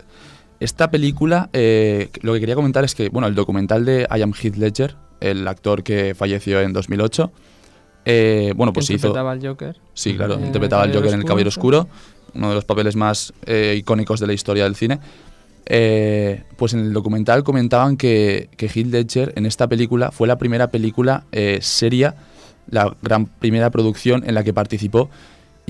[0.60, 4.34] Esta película, eh, lo que quería comentar es que, bueno, el documental de I Am
[4.34, 7.32] Heath Ledger el actor que falleció en 2008.
[8.04, 9.08] Eh, bueno, pues se hizo...
[9.08, 9.78] interpretaba al Joker.
[9.94, 11.88] Sí, claro, Eh, interpretaba al Joker en El Caballero Oscuro,
[12.34, 15.00] uno de los papeles más eh, icónicos de la historia del cine.
[15.68, 20.38] Eh, pues en el documental comentaban que, que Heath Ledger en esta película fue la
[20.38, 22.16] primera película eh, seria,
[22.68, 25.10] la gran primera producción en la que participó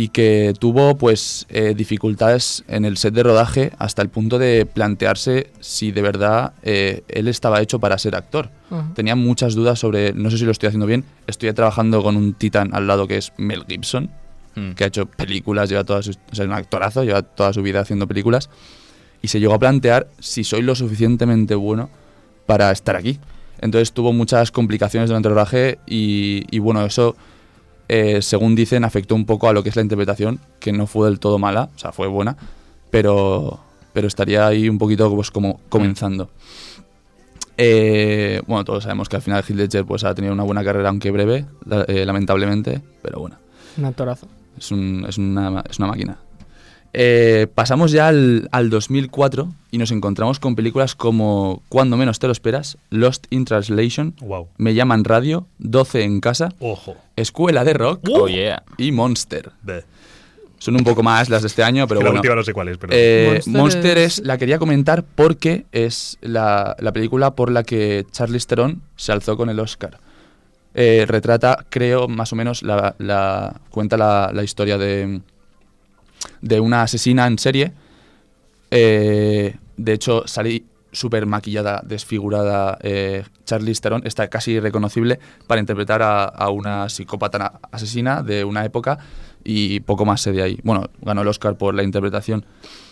[0.02, 4.66] y que tuvo pues eh, dificultades en el set de rodaje hasta el punto de
[4.66, 8.50] plantearse si de verdad eh, él estaba hecho para ser actor.
[8.72, 8.90] Ajá.
[8.96, 12.34] Tenía muchas dudas sobre, no sé si lo estoy haciendo bien, estoy trabajando con un
[12.34, 14.10] titán al lado que es Mel Gibson,
[14.56, 14.72] Mm.
[14.72, 17.62] que ha hecho películas, lleva toda su, o sea, es un actorazo, lleva toda su
[17.62, 18.50] vida haciendo películas,
[19.22, 21.90] y se llegó a plantear si soy lo suficientemente bueno
[22.48, 23.18] para estar aquí.
[23.62, 27.16] Entonces tuvo muchas complicaciones durante el rodaje y, y bueno, eso,
[27.94, 31.10] eh, según dicen, afectó un poco a lo que es la interpretación, que no fue
[31.10, 32.38] del todo mala, o sea, fue buena,
[32.90, 33.60] pero,
[33.92, 36.30] pero estaría ahí un poquito pues, como comenzando.
[37.58, 40.90] Eh, bueno, todos sabemos que al final Heath Ledger pues, ha tenido una buena carrera,
[40.90, 41.46] aunque breve,
[41.88, 43.36] eh, lamentablemente, pero bueno.
[43.78, 44.28] Un actorazo.
[44.58, 46.18] Es, un- es una, es una máquina.
[46.94, 52.28] Eh, pasamos ya al, al 2004 y nos encontramos con películas como Cuando menos te
[52.28, 54.50] lo esperas, Lost in Translation, Wow.
[54.58, 56.98] Me llaman radio, 12 en casa, Ojo.
[57.16, 58.64] Escuela de Rock Oh, yeah.
[58.78, 59.52] y Monster.
[60.58, 62.20] Son un poco más las de este año, pero la bueno.
[62.20, 62.94] última no sé cuál es, pero.
[62.96, 64.26] Eh, Monster Monster, es- es...
[64.26, 69.38] la quería comentar porque es la, la película por la que Charlize Theron se alzó
[69.38, 69.98] con el Oscar.
[70.76, 75.22] Eh, retrata, creo, más o menos, la, la- cuenta la, la historia de,
[76.42, 77.74] de una asesina en serie.
[78.70, 82.78] Eh, de hecho, salí súper maquillada, desfigurada.
[82.82, 88.44] Eh, Charlize Theron está casi irreconocible para interpretar a, a una psicópata na- asesina de
[88.44, 89.00] una época
[89.44, 90.60] y poco más sé de ahí.
[90.64, 92.46] Bueno, ganó el Oscar por la interpretación.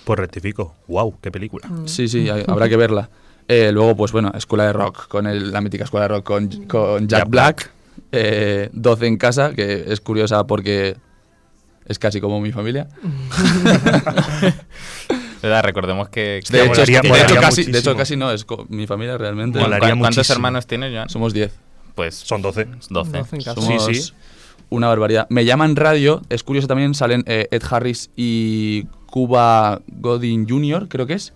[0.05, 0.75] Pues rectifico.
[0.87, 1.69] Wow, qué película.
[1.85, 3.09] Sí, sí, hay- habrá que verla.
[3.47, 6.47] Eh, luego, pues bueno, Escuela de Rock, con el- la mítica Escuela de Rock con,
[6.67, 7.71] con Jack, Jack Black.
[8.11, 10.95] Eh, 12 en casa, que es curiosa porque
[11.89, 12.87] es casi como mi familia.
[15.41, 15.63] ¿Verdad?
[15.63, 16.41] Recordemos que...
[16.49, 19.59] De hecho, molaría- de casi, de hecho, casi no, es mi familia realmente.
[19.59, 20.35] Molaría ¿Cuán- ¿Cuántos muchísimo.
[20.35, 21.09] hermanos tienes, Joan?
[21.09, 21.51] Somos 10.
[21.95, 22.65] Pues Son 12.
[22.89, 23.17] 12.
[23.17, 23.55] 12 en casa.
[23.61, 24.13] Somos Sí, sí.
[24.69, 25.27] una barbaridad.
[25.29, 31.07] Me llaman radio, es curioso también, salen eh, Ed Harris y Cuba Godin Jr., creo
[31.07, 31.33] que es,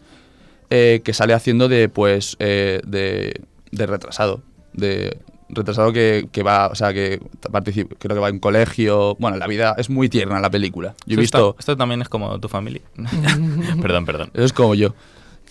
[0.70, 3.42] eh, que sale haciendo de, pues, eh, de,
[3.72, 4.44] de retrasado.
[4.74, 5.18] De
[5.50, 7.20] retrasado que, que va, o sea, que
[7.52, 9.16] participa, creo que va en colegio.
[9.20, 10.96] Bueno, la vida es muy tierna la película.
[11.06, 11.50] Yo he Esto visto...
[11.52, 12.82] está- esto también es como tu familia.
[13.82, 14.30] perdón, perdón.
[14.34, 14.94] Eso es como yo.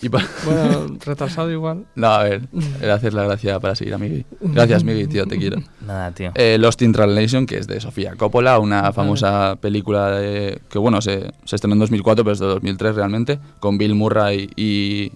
[0.01, 1.85] Y pa- Bueno, retrasado igual.
[1.95, 2.41] no, a ver,
[2.81, 4.25] era hacer la gracia para seguir a Miguel.
[4.41, 5.61] Gracias, Miguel, tío, te quiero.
[5.85, 6.31] Nada, tío.
[6.35, 11.01] Eh, Lost in Translation, que es de Sofía Coppola, una famosa película de- que, bueno,
[11.01, 15.11] se, se estrenó en 2004, pero es de 2003 realmente, con Bill Murray y...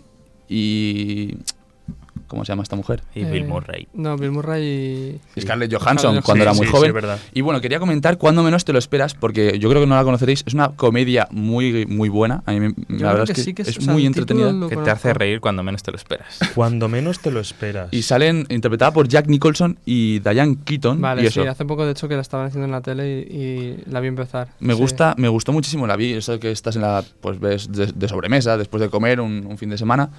[0.47, 1.35] y
[2.27, 3.01] ¿Cómo se llama esta mujer?
[3.15, 3.87] Y Bill Eh, Murray.
[3.93, 5.41] No, Bill Murray y...
[5.41, 6.83] Scarlett Johansson, Scarlett cuando Sí, era muy sí, joven.
[6.83, 7.19] sí, es verdad.
[7.33, 10.03] Y bueno, quería comentar cuando menos te lo esperas, porque yo creo que no la
[10.03, 10.43] conoceréis.
[10.45, 12.43] Es una comedia muy, muy buena.
[12.45, 14.05] A mí me- la verdad que es que sí que es- es o sea, muy
[14.05, 14.53] entretenida.
[14.69, 16.37] Que te hace reír cuando menos te lo esperas.
[16.55, 17.89] Cuando menos te lo esperas.
[17.91, 20.99] Y salen interpretada por Jack Nicholson y Diane Keaton.
[21.01, 21.41] Vale, y eso.
[21.43, 23.99] sí, hace poco de hecho que la estaban haciendo en la tele y, y la
[23.99, 24.49] vi empezar.
[24.59, 24.79] Me Sí.
[24.79, 28.07] gusta, me gustó muchísimo la vi, eso que estás en la, pues ves de, de
[28.07, 30.09] sobremesa después de comer un, un fin de semana.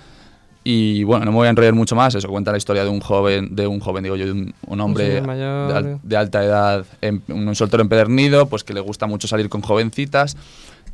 [0.64, 3.00] Y bueno, no me voy a enrollar mucho más, eso cuenta la historia de un
[3.00, 5.68] joven, de un joven, digo yo, de un, un hombre mayor.
[5.72, 9.48] de, al- de alta edad, em- un soltero empedernido, pues que le gusta mucho salir
[9.48, 10.36] con jovencitas.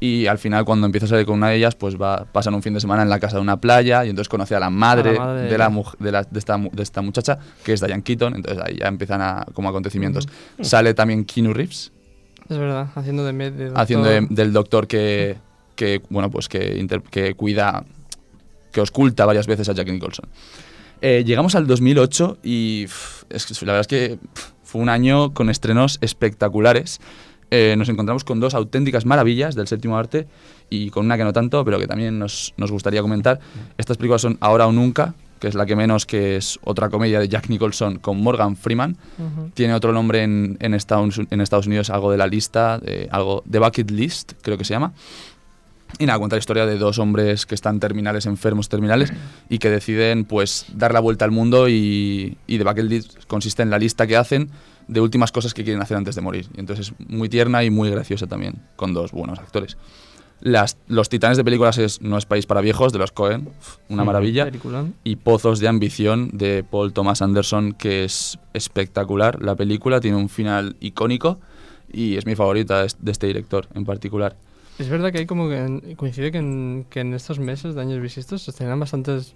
[0.01, 2.63] Y al final cuando empieza a salir con una de ellas, pues va, pasan un
[2.63, 5.19] fin de semana en la casa de una playa y entonces conoce a la madre,
[5.19, 8.35] madre de de, la, de, la- de esta, de esta muchacha, que es Diane Keaton,
[8.35, 10.29] entonces ahí ya empiezan a, como acontecimientos.
[10.61, 11.91] Sale también Keanu Reeves,
[12.49, 13.73] Es verdad, haciendo de medio.
[13.77, 15.37] haciendo de- del doctor que,
[15.75, 17.85] que, bueno pues que, inter- que cuida
[18.75, 20.27] que osculta varias veces a Jack Nicholson
[21.01, 24.89] Eh, llegamos al 2008 y pff, es que la verdad es que pff, fue un
[24.89, 27.01] año con estrenos espectaculares
[27.51, 30.27] Eh, nos encontramos con dos auténticas maravillas del séptimo arte
[30.71, 33.39] y con una que no tanto pero que también nos, nos gustaría comentar
[33.79, 37.21] estas películas son Ahora o Nunca que es la que menos que es otra comedia
[37.21, 39.51] de Jack Nicholson con Morgan Freeman Ujú.
[39.53, 43.59] tiene otro nombre en, en, Estados, en Estados Unidos, algo de la lista, algo de
[43.59, 44.95] Bucket List, creo que se llama.
[45.99, 49.13] Y nada, cuenta la historia de dos hombres que están terminales, enfermos terminales,
[49.49, 53.63] y que deciden pues dar la vuelta al mundo y, y The Bucket List consiste
[53.63, 54.51] en la lista que hacen
[54.89, 56.49] de últimas cosas que quieren hacer antes de morir.
[56.57, 59.77] Y entonces es muy tierna y muy graciosa también, con dos buenos actores.
[60.41, 63.49] Las, los titanes de películas es No es país para viejos, de los Cohen,
[63.89, 64.51] una maravilla
[65.05, 69.41] y Pozos de Ambición de Paul Thomas Anderson, que es espectacular.
[69.41, 71.39] La película tiene un final icónico
[71.91, 74.37] y es mi favorita de este director en particular.
[74.79, 77.81] Es verdad que hay como que en- coincide que en, que en estos meses de
[77.81, 79.35] años bisiestos se estrenan bastantes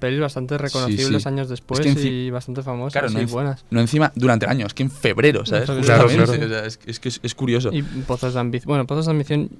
[0.00, 1.28] pelis bastante reconocibles sí.
[1.28, 3.64] años Es después que y bastante famosas Claro, no, y buenas.
[3.70, 5.68] no encima durante el año, es que en febrero, ¿sabes?
[5.70, 7.70] Justamente, Claro, o sea, es, es que es, es curioso.
[7.72, 8.68] Y Pozos de Ambición.
[8.68, 9.50] Bueno, Pozos de Ambición.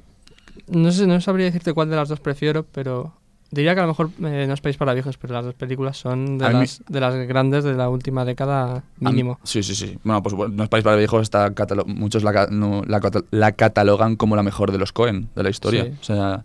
[0.69, 3.15] No sé, no sabría decirte cuál de las dos prefiero, pero
[3.51, 5.97] diría que a lo mejor eh, no es País para Viejos, pero las dos películas
[5.97, 9.39] son de, las, de las grandes de la última década mínimo.
[9.45, 9.99] Sí, sí, sí.
[10.05, 11.53] Bueno, pues bueno, no es País para Viejos, está
[11.87, 15.43] muchos la, ca- no, la, cata- la catalogan como la mejor de los Cohen de
[15.43, 15.85] la historia.
[15.85, 15.93] Sí.
[16.01, 16.45] O sea,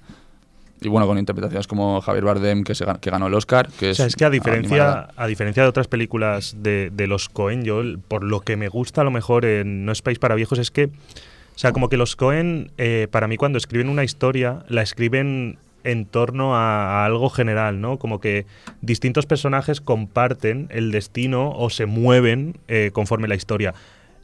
[0.82, 3.70] y bueno, con interpretaciones como Javier Bardem, que, se, que ganó el Oscar.
[3.80, 7.08] Que O sea, es, es que a diferencia, a diferencia de otras películas de, de
[7.08, 10.20] los Cohen, yo por lo que me gusta a lo mejor en No es País
[10.20, 13.88] para Viejos es que, o sea, como que los Cohen, eh, para mí cuando escriben
[13.88, 17.98] una historia, la escriben en torno a, a algo general, ¿no?
[18.00, 18.46] Como que
[18.82, 23.74] distintos personajes comparten el destino o se mueven eh, conforme la historia.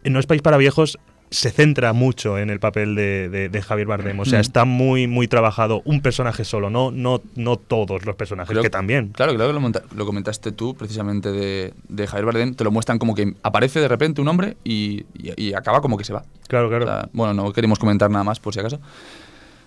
[0.04, 0.98] En No es País para Viejos
[1.32, 4.42] se centra mucho en el papel de, de- de Javier Bardem, o sea, Mm.
[4.42, 8.72] está muy, muy trabajado un personaje solo, no, no, no todos los personajes, Creo- que
[8.72, 9.10] también.
[9.10, 12.56] Claro, creo que lo, monta- lo comentaste tú, precisamente, de, de Javier Bardem.
[12.56, 15.98] Te lo muestran como que aparece de repente un hombre y, y- y acaba como
[16.00, 16.24] que se va.
[16.48, 16.86] Claro, claro.
[16.86, 18.80] O sea, bueno, no queremos comentar nada más, por si acaso.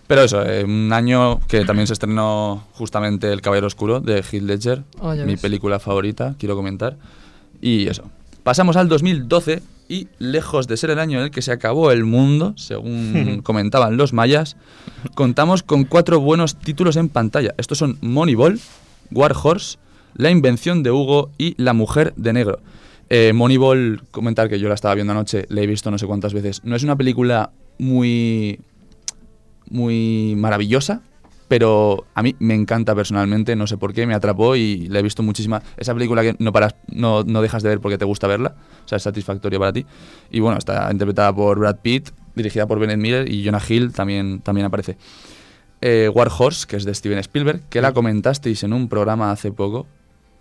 [0.06, 4.42] Pero eso, eh, un año que también se estrenó justamente El Caballero Oscuro de Heath
[4.42, 5.40] Ledger, ya mi ves.
[5.40, 6.96] película favorita, quiero comentar.
[7.60, 8.04] Y eso.
[8.42, 12.04] Pasamos al 2012 y lejos de ser el año en el que se acabó el
[12.04, 14.56] mundo, según comentaban los mayas,
[15.14, 17.54] contamos con cuatro buenos títulos en pantalla.
[17.56, 18.58] Estos son Moneyball,
[19.12, 19.78] War Horse,
[20.14, 22.58] La invención de Hugo y La mujer de negro.
[23.10, 26.34] Eh, Moneyball, comentar que yo la estaba viendo anoche, la he visto no sé cuántas
[26.34, 26.62] veces.
[26.64, 28.58] No es una película muy
[29.72, 31.02] muy maravillosa,
[31.48, 35.02] pero a mí me encanta personalmente, no sé por qué, me atrapó y la he
[35.02, 35.62] visto muchísima.
[35.76, 38.54] Esa película que no paras, no, no dejas de ver porque te gusta verla,
[38.84, 39.84] o sea, es satisfactoria para ti.
[40.30, 44.40] Y bueno, está interpretada por Brad Pitt, dirigida por Bennett Miller y Jonah Hill también,
[44.40, 44.96] también aparece.
[45.82, 49.52] Eh, War Horse, que es de Steven Spielberg, que la comentasteis en un programa hace
[49.52, 49.86] poco.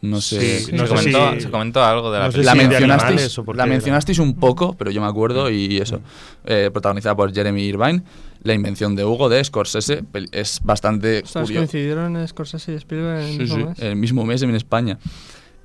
[0.01, 0.59] No sé.
[0.59, 2.55] Sí, se, no sé comentó, si- se comentó algo de la no sé película.
[2.55, 6.01] La mencionasteis, la mencionasteis un poco, pero yo me acuerdo y eso.
[6.45, 8.01] Eh, protagonizada por Jeremy Irvine.
[8.43, 11.53] La invención de Hugo de Scorsese es bastante curioso.
[11.53, 13.79] coincidieron Scorsese y Spielberg en el Sí, mismo sí, mes.
[13.79, 14.97] el mismo mes en España.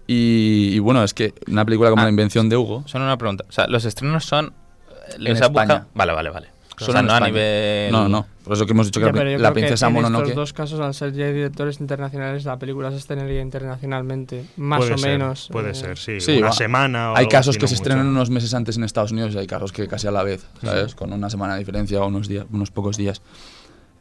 [0.06, 2.84] Y, y bueno, es que una película como Ah, La invención de Hugo.
[2.86, 3.44] Son una pregunta.
[3.48, 4.52] O sea, los estrenos son.
[5.14, 5.64] En ¿les ha España.
[5.74, 5.90] buscado?
[5.94, 6.48] Vale, vale, vale.
[6.78, 7.32] O Solo sea, en no a España.
[7.32, 7.92] nivel.
[7.92, 8.26] No, no.
[8.44, 10.24] Por eso que hemos dicho que Ya, la, princesa en Mononoke.
[10.28, 14.94] estos dos casos, al ser ya directores internacionales, la película se estrenaría internacionalmente, más Puede
[14.94, 15.48] o ser, menos.
[15.50, 16.20] Puede eh, ser, sí.
[16.20, 16.52] Sí, una va.
[16.52, 17.82] semana o Hay casos que se mucho.
[17.82, 20.46] estrenan unos meses antes en Estados Unidos y hay casos que casi a la vez,
[20.62, 20.94] ¿sabes?
[20.94, 23.22] Con una semana de diferencia o unos, días, unos pocos días.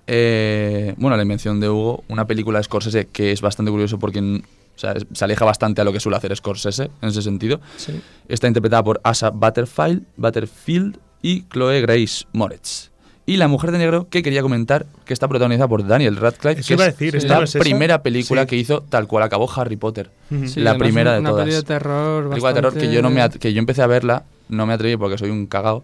[0.07, 4.19] Eh, bueno, La invención de Hugo, una película de Scorsese que es bastante curioso porque
[4.19, 7.59] o sea, se aleja bastante a lo que suele hacer Scorsese en ese sentido.
[7.77, 7.99] Sí.
[8.27, 12.91] Está interpretada por Asa Butterfield, Butterfield y Chloe Grace Moretz.
[13.25, 16.67] Y La Mujer de Negro, que quería comentar, que está protagonizada por Daniel Radcliffe, Eso
[16.67, 17.59] que iba a es decir, ¿esta la no es esa?
[17.59, 18.47] primera película Sí.
[18.49, 20.11] que hizo tal cual acabó Harry Potter.
[20.45, 21.45] Sí, la primera una, de una todas.
[21.45, 24.25] peli de terror Película de terror que yo no me que yo empecé a verla,
[24.49, 25.83] no me atreví porque soy un cagao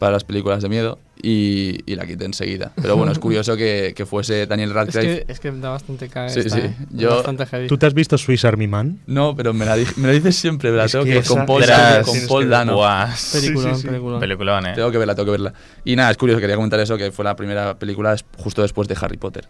[0.00, 2.72] para las películas de miedo y, y la quité enseguida.
[2.82, 5.24] Pero bueno, es curioso que, que fuese Daniel Es Radcliffe.
[5.26, 6.30] que, es que da bastante cae.
[6.30, 6.62] Sí, esta, sí.
[6.64, 6.74] eh.
[6.90, 7.68] Yo- bastante heavy.
[7.68, 8.98] ¿Tú te has visto Swiss Army Man?
[9.06, 11.46] No, pero me la, di- me la dices siempre, la Es tengo que que, con
[11.46, 12.72] Paul, las- con Paul que- Dano.
[12.80, 13.86] Peliculón, Sí, sí, sí.
[13.86, 14.20] peliculón.
[14.20, 14.72] Peliculón, eh.
[14.74, 15.52] Tengo que verla, tengo que verla.
[15.84, 18.96] Y nada, es curioso, quería comentar eso, que fue la primera película justo después de
[19.00, 19.46] Harry Potter.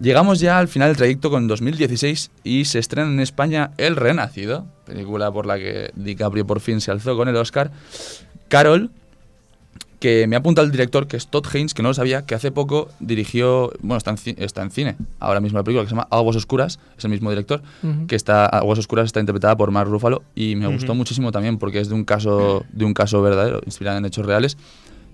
[0.00, 4.64] Llegamos ya al final del trayecto con 2016 y se estrena en España El Renacido,
[4.86, 7.72] película por la que DiCaprio por fin se alzó con el Oscar.
[8.46, 8.90] Carol,
[10.00, 12.34] que me ha apuntado el director, que es Todd Haynes, que no lo sabía, que
[12.34, 15.88] hace poco dirigió, bueno, está en, ci- está en cine, ahora mismo la película, que
[15.90, 18.06] se llama Aguas Oscuras, es el mismo director, Ujú.
[18.06, 21.80] que está Aguas Oscuras está interpretada por Mark Ruffalo y me gustó muchísimo también porque
[21.80, 24.56] es de un caso de un caso verdadero, inspirado en hechos reales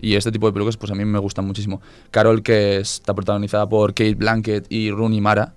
[0.03, 1.81] y este tipo de películas pues a mí me gustan muchísimo.
[2.11, 5.55] Carol que está protagonizada por Kate Blanket y Rooney Mara,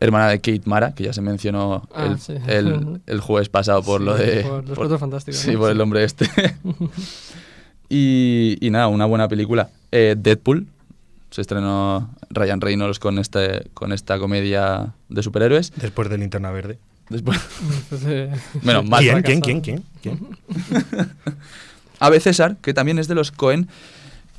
[0.00, 2.34] hermana de Kate Mara, que ya se mencionó Ah, el, sí.
[2.46, 5.60] el- el jueves pasado por Sí, lo de por Los Cuatro Fantásticos, Sí, ¿no?
[5.60, 5.72] por Sí.
[5.72, 6.28] el hombre este.
[7.90, 9.68] y, y nada, una buena película.
[9.92, 10.66] Eh, Deadpool.
[11.30, 15.72] Se estrenó Ryan Reynolds con este con esta comedia de superhéroes.
[15.76, 16.78] Después de Linterna Verde.
[17.08, 17.38] Después,
[18.62, 19.00] Menos mal.
[19.00, 19.42] ¿Quién, fracasado.
[19.42, 19.84] quién, quién, quién?
[20.02, 21.08] ¿Quién?
[21.98, 23.68] Ave César, que también es de los Cohen,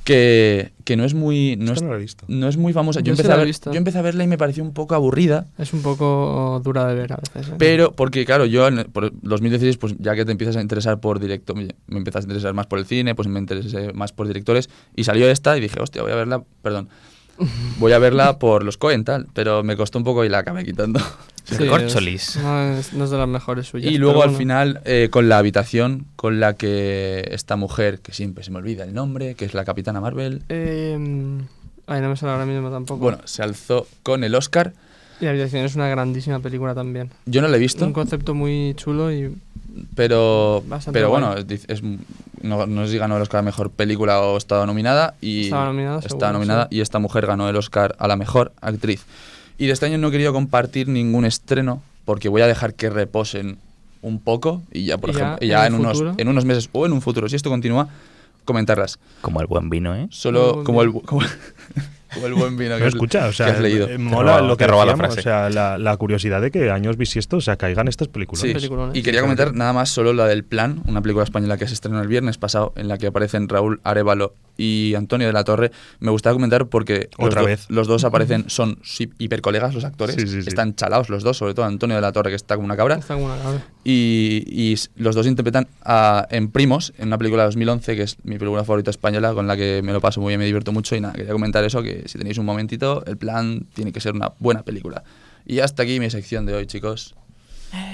[0.04, 2.24] que, que no es muy no es, no la he visto.
[2.28, 3.00] no es muy famosa.
[3.00, 5.46] Yo, empecé a ver- yo empecé a verla y me pareció un poco aburrida.
[5.58, 7.52] Es un poco dura de ver a veces.
[7.52, 7.54] ¿eh?
[7.58, 11.20] Pero, porque claro, yo en por 2016, pues ya que te empiezas a interesar por
[11.20, 14.26] directo, me me empiezas a interesar más por el cine, pues me interesé más por
[14.26, 16.88] directores, y salió esta y dije, hostia, voy a verla, perdón,
[17.78, 20.64] voy a verla por los Cohen, tal, pero me costó un poco y la acabé
[20.64, 21.00] quitando.
[21.44, 22.36] Sí, Corcholis.
[22.36, 23.90] es- No es, no es de las mejores suyas.
[23.92, 24.38] Y luego pero al bueno.
[24.38, 28.84] final, eh, con la habitación con la que esta mujer, que siempre se me olvida
[28.84, 30.96] el nombre, que es la Capitana Marvel, Eh,
[31.88, 33.00] Ay, no me sale ahora mismo tampoco.
[33.00, 34.72] Bueno, se alzó con el Oscar.
[35.20, 37.10] Y La habitación es una grandísima película también.
[37.26, 37.84] Yo no la he visto.
[37.84, 39.34] Un concepto muy chulo y
[39.94, 40.62] pero
[40.92, 41.82] pero bueno es, es-
[42.42, 45.66] no, no sé si ganó el Oscar a mejor película o estaba nominada y Estaba
[45.66, 46.76] nominada, estaba seguro, nominada sí.
[46.76, 49.04] y esta mujer ganó el Oscar a la mejor actriz
[49.62, 52.90] y de este año no he querido compartir ningún estreno porque voy a dejar que
[52.90, 53.58] reposen
[54.00, 56.92] un poco y ya por Y ejemplo ya en unos en unos meses o en
[56.92, 57.28] un futuro.
[57.28, 57.88] Si esto continúa
[58.44, 58.98] comentarlas.
[59.20, 60.08] Como el buen vino, ¿eh?
[60.10, 61.22] solo como el, como,
[62.14, 64.66] como el buen vino que escucha, o sea, que has leído eh, mola lo que
[64.66, 68.40] decíamos, o sea, la, la curiosidad de que años bisiesto, o sea, caigan estas películas.
[68.42, 68.54] Sí,
[68.94, 72.00] y quería comentar nada más solo la del Plan, una película española que se estrenó
[72.00, 75.70] el viernes pasado, en la que aparecen Raúl Arevalo y Antonio de la Torre.
[76.00, 77.66] Me gustaba comentar porque Otra los, do- vez.
[77.70, 78.78] los dos aparecen, son
[79.18, 80.48] hipercolegas los actores, Sí, sí, sí.
[80.48, 82.96] están chalados los dos, sobre todo Antonio de la Torre que está como una cabra.
[82.96, 83.62] Está como una cabra.
[83.84, 88.38] Y, los dos interpretan a- en Primos, en una película de 2011, que es mi
[88.38, 90.94] película favorita española, con la que me lo paso muy bien, me divierto mucho.
[90.96, 94.14] Y nada, quería comentar eso, que si tenéis un momentito, el plan tiene que ser
[94.14, 95.02] una buena película.
[95.46, 97.14] Y hasta aquí mi sección de hoy, chicos.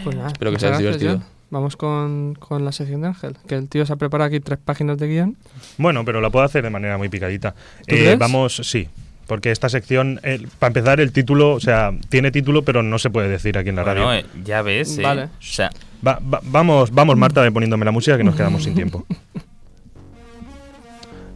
[0.05, 1.13] Pues nada, Espero que gracias, divertido.
[1.19, 1.25] John.
[1.51, 4.59] Vamos con, con la sección de Ángel, que el tío se ha preparado aquí tres
[4.63, 5.37] páginas de guion.
[5.79, 7.53] Bueno, pero la puedo hacer de manera muy picadita.
[7.87, 8.19] ¿Tú Eh, crees?
[8.19, 8.89] vamos, sí.
[9.27, 13.09] Porque esta sección, eh, para empezar, el título, o sea, tiene título, pero no se
[13.11, 14.21] puede decir aquí en la Bueno, radio.
[14.21, 15.03] eh, ya ves, eh.
[15.03, 15.25] Vale.
[15.25, 15.71] O sea,
[16.07, 19.07] Va- va- vamos, vamos, Marta, poniéndome la música que nos quedamos sin tiempo.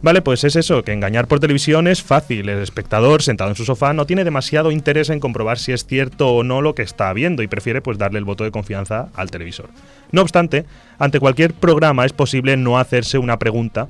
[0.03, 2.49] Vale, pues es eso, que engañar por televisión es fácil.
[2.49, 6.29] El espectador, sentado en su sofá, no tiene demasiado interés en comprobar si es cierto
[6.29, 9.31] o no lo que está viendo y prefiere pues darle el voto de confianza al
[9.31, 9.69] televisor.
[10.11, 10.65] No obstante,
[10.99, 13.87] ante cualquier programa es posible no hacerse una pregunta,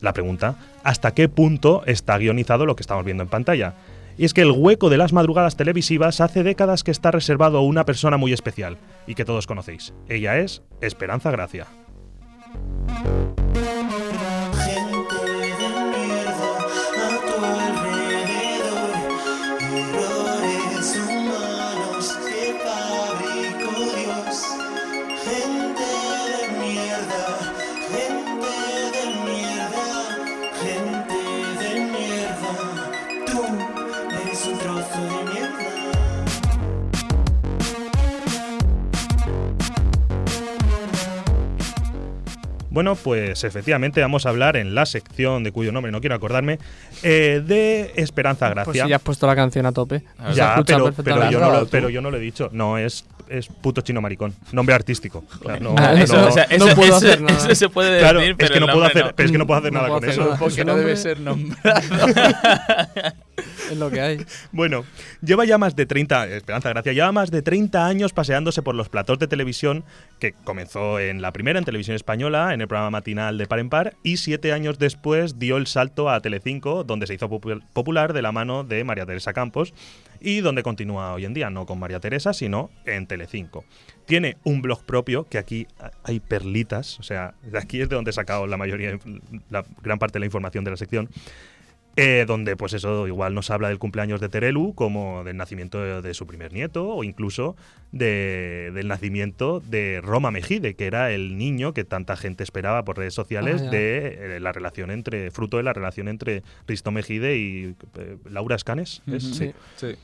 [0.00, 3.74] la pregunta, ¿hasta qué punto está guionizado lo que estamos viendo en pantalla?
[4.18, 7.62] Y es que el hueco de las madrugadas televisivas hace décadas que está reservado a
[7.62, 8.76] una persona muy especial
[9.06, 9.94] y que todos conocéis.
[10.08, 11.68] Ella es Esperanza Gracia.
[42.74, 46.58] Bueno, pues efectivamente vamos a hablar en la sección de cuyo nombre no quiero acordarme,
[47.04, 48.64] eh, de Esperanza Gracia.
[48.64, 50.02] Pues si ya has puesto la canción a tope.
[50.34, 52.50] Ya, pero, yo no lo, pero yo no lo he dicho.
[52.52, 54.34] No, es, es puto chino maricón.
[54.50, 55.24] Nombre artístico.
[55.60, 57.38] No, puedo eso- hacer nada.
[57.38, 59.16] eso se puede Claro, decir, es pero que no el puedo nombre hacer, no.
[59.16, 60.24] pero es que no puedo hacer No nada puedo con hacer eso.
[60.30, 60.38] nada.
[60.40, 61.80] Porque no debe ser nombrado.
[63.70, 64.24] Es lo que hay.
[64.52, 64.84] Bueno,
[65.22, 68.88] lleva ya más de 30, Esperanza Gracia, lleva más de 30 años paseándose por los
[68.88, 69.84] platós de televisión,
[70.20, 73.70] que comenzó en la primera, en Televisión Española, en el programa matinal de Par en
[73.70, 78.12] Par, y siete años después dio el salto a Telecinco, donde se hizo popu- popular
[78.12, 79.74] de la mano de María Teresa Campos,
[80.20, 83.64] y donde continúa hoy en día, no con María Teresa, sino en Telecinco.
[84.06, 85.66] Tiene un blog propio, que aquí
[86.04, 88.98] hay perlitas, o sea, de aquí es de donde he sacado la mayoría,
[89.50, 91.08] la gran parte de la información de la sección.
[91.96, 96.02] Eh, donde pues eso igual nos habla del cumpleaños de Terelu como del nacimiento de,
[96.02, 97.54] de su primer nieto o incluso
[97.92, 102.98] de- del nacimiento de Roma Mejide que era el niño que tanta gente esperaba por
[102.98, 107.36] redes sociales Ah, de eh, la relación entre fruto de la relación entre Risto Mejide
[107.38, 109.22] y eh, Laura Escanes ¿es?
[109.22, 109.52] Sí.
[109.76, 109.94] Sí.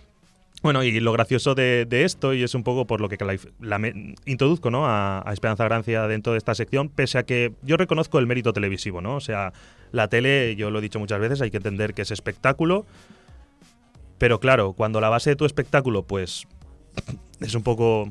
[0.62, 3.16] Bueno, y lo gracioso de, de esto, y es un poco por lo que
[3.60, 3.80] la,
[4.26, 4.86] introduzco ¿no?
[4.86, 8.52] a, a Esperanza Gracia dentro de esta sección, pese a que yo reconozco el mérito
[8.52, 9.16] televisivo, ¿no?
[9.16, 9.54] O sea,
[9.90, 12.84] la tele, yo lo he dicho muchas veces, hay que entender que es espectáculo,
[14.18, 16.46] pero claro, cuando la base de tu espectáculo, pues,
[17.40, 18.10] es un poco...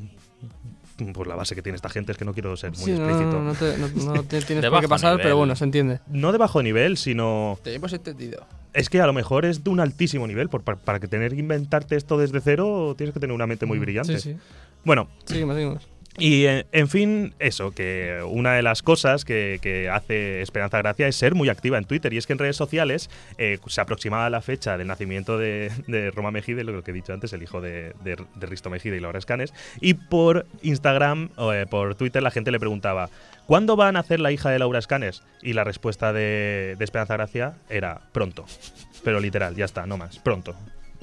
[1.14, 3.32] Pues la base que tiene esta gente es que no quiero ser muy Sí, explícito.
[3.32, 5.24] no, no te, no- no te tienes por qué pasar, nivel.
[5.24, 6.00] pero bueno, se entiende.
[6.08, 7.58] No de bajo nivel, sino...
[7.64, 8.46] Te hemos entendido.
[8.74, 10.50] Es que a lo mejor es de un altísimo nivel.
[10.50, 13.66] por- para, para que tener que inventarte esto desde cero, tienes que tener una mente
[13.66, 14.20] muy Mm, brillante.
[14.20, 14.38] Sí, sí.
[14.84, 15.88] Bueno, Seguimos, seguimos.
[16.20, 21.08] Y eh, en fin, eso, que una de las cosas que, que hace Esperanza Gracia
[21.08, 22.14] es ser muy activa en Twitter.
[22.14, 25.72] Y es que en redes sociales eh, se aproximaba la fecha del nacimiento de,
[26.16, 29.00] Roma Mejide, lo que he dicho antes, el hijo de, de- de Risto Mejide y
[29.00, 29.54] Laura Escanes.
[29.82, 33.10] Y por Instagram o eh, por Twitter la gente le preguntaba,
[33.46, 35.24] ¿cuándo va a nacer la hija de Laura Escanes?
[35.42, 38.46] Y la respuesta de, de Esperanza Gracia era pronto.
[39.04, 40.56] Pero literal, ya está, no más, pronto.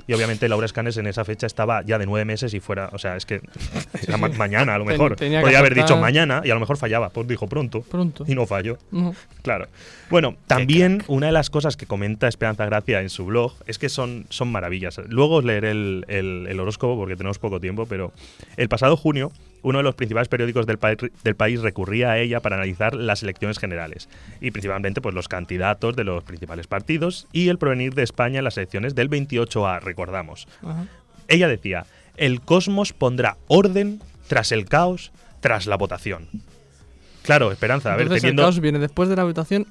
[0.07, 2.99] Y obviamente Laura Escanes en esa fecha estaba ya de nueve meses y fuera, o
[2.99, 3.41] sea, es que
[4.07, 5.17] era ma- mañana a lo Ten- mejor.
[5.17, 7.81] tenía que Podría haber dicho mañana y a lo mejor fallaba, pues dijo pronto.
[7.83, 8.25] Pronto.
[8.29, 8.79] Y no falló.
[9.43, 9.67] Claro.
[10.11, 13.89] Bueno, también una de las cosas que comenta Esperanza Gracia en su blog es que
[13.89, 15.01] son, son maravillas.
[15.09, 18.13] Luego os leeré el, el- el horóscopo porque tenemos poco tiempo, pero
[18.57, 19.33] el pasado junio
[19.63, 23.23] uno de los principales periódicos del, país- del país recurría a ella para analizar las
[23.23, 24.09] elecciones generales
[24.41, 28.45] y principalmente pues, los candidatos de los principales partidos y el provenir de España en
[28.45, 30.47] las elecciones del 28A, recordamos.
[31.29, 31.87] Ella decía,
[32.17, 36.29] el cosmos pondrá orden tras el caos, tras la votación.
[37.23, 38.43] Claro, Esperanza, a ver, Entonces teniendo...
[38.43, 39.67] el caos viene después de la votación.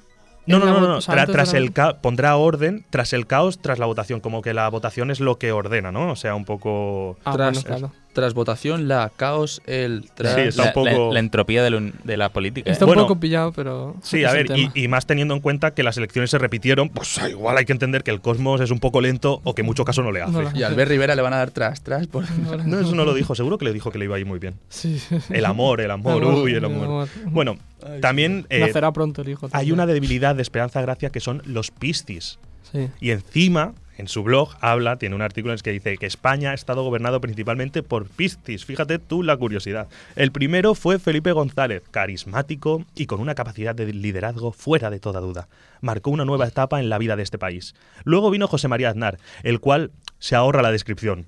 [0.48, 3.60] No, no, no, no, o sea, tra- tras el ca- pondrá orden tras el caos,
[3.60, 6.12] tras la votación, como que la votación es lo que ordena, ¿no?
[6.12, 7.18] O sea, un poco...
[7.26, 7.94] Ah, tras, bueno, claro.
[8.16, 10.34] Tras votación, la caos, el tras.
[10.34, 12.68] Sí, está la, un poco- la- la entropía de, lo- de la política.
[12.68, 12.74] ¿eh?
[12.74, 13.96] Está Bueno, un poco pillado, pero.
[14.02, 17.30] Sí, a ver, y, más teniendo en cuenta que las elecciones se repitieron, pues ah,
[17.30, 20.02] igual hay que entender que el cosmos es un poco lento o que mucho caso
[20.02, 20.32] no le hace.
[20.32, 22.08] No Y a Albert Rivera le van a dar tras, tras.
[22.08, 22.24] Por...
[22.66, 24.40] No, eso no lo dijo, seguro que le dijo que le iba a ir muy
[24.40, 24.56] bien.
[24.70, 25.00] Sí.
[25.30, 27.08] El amor, el amor, El amor, uy, el el amor.
[27.26, 29.50] Bueno, Ay, también eh, Nacerá pronto el hijo.
[29.52, 32.40] hay una debilidad de Esperanza Gracia que son los piscis.
[32.72, 32.88] Sí.
[33.02, 36.52] Y encima, en su blog, habla, tiene un artículo en el que dice que España
[36.52, 38.66] ha estado gobernado principalmente por piscis.
[38.66, 39.88] Fíjate tú la curiosidad.
[40.16, 45.22] El primero fue Felipe González, carismático y con una capacidad de liderazgo fuera de toda
[45.22, 45.48] duda.
[45.82, 47.76] Marcó una nueva etapa en la vida de este país.
[48.04, 51.28] Luego vino José María Aznar, el cual se ahorra la descripción.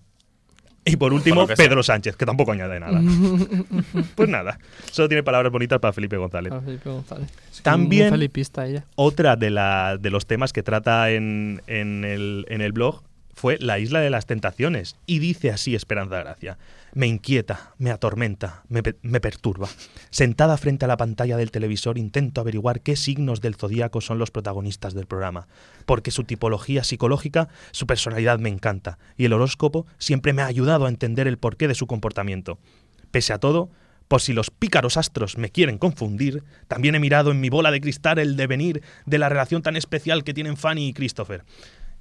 [0.88, 1.56] Y por último, sea.
[1.56, 3.00] Pedro Sánchez, que tampoco añade nada.
[4.16, 4.60] pues nada,
[4.92, 6.54] solo tiene palabras bonitas para Felipe González.
[6.56, 7.30] Ah, Felipe González.
[7.62, 8.14] También-
[8.66, 8.86] ella.
[8.96, 13.58] Otra de, la- de los temas que trata en, en el, en el blog fue
[13.60, 14.96] la isla de las tentaciones.
[15.06, 16.58] Y dice así Esperanza Gracia.
[16.98, 19.70] Me inquieta, me atormenta, me, pe- me perturba.
[20.10, 24.32] Sentada frente a la pantalla del televisor intento averiguar qué signos del zodíaco son los
[24.32, 25.48] protagonistas del programa.
[25.86, 28.98] Porque su tipología psicológica, su personalidad me encanta.
[29.16, 32.58] Y el horóscopo siempre me ha ayudado a entender el porqué de su comportamiento.
[33.12, 33.70] Pese a todo,
[34.08, 37.80] por si los pícaros astros me quieren confundir, también he mirado en mi bola de
[37.80, 41.44] cristal el devenir de la relación tan especial que tienen Fanny y Christopher.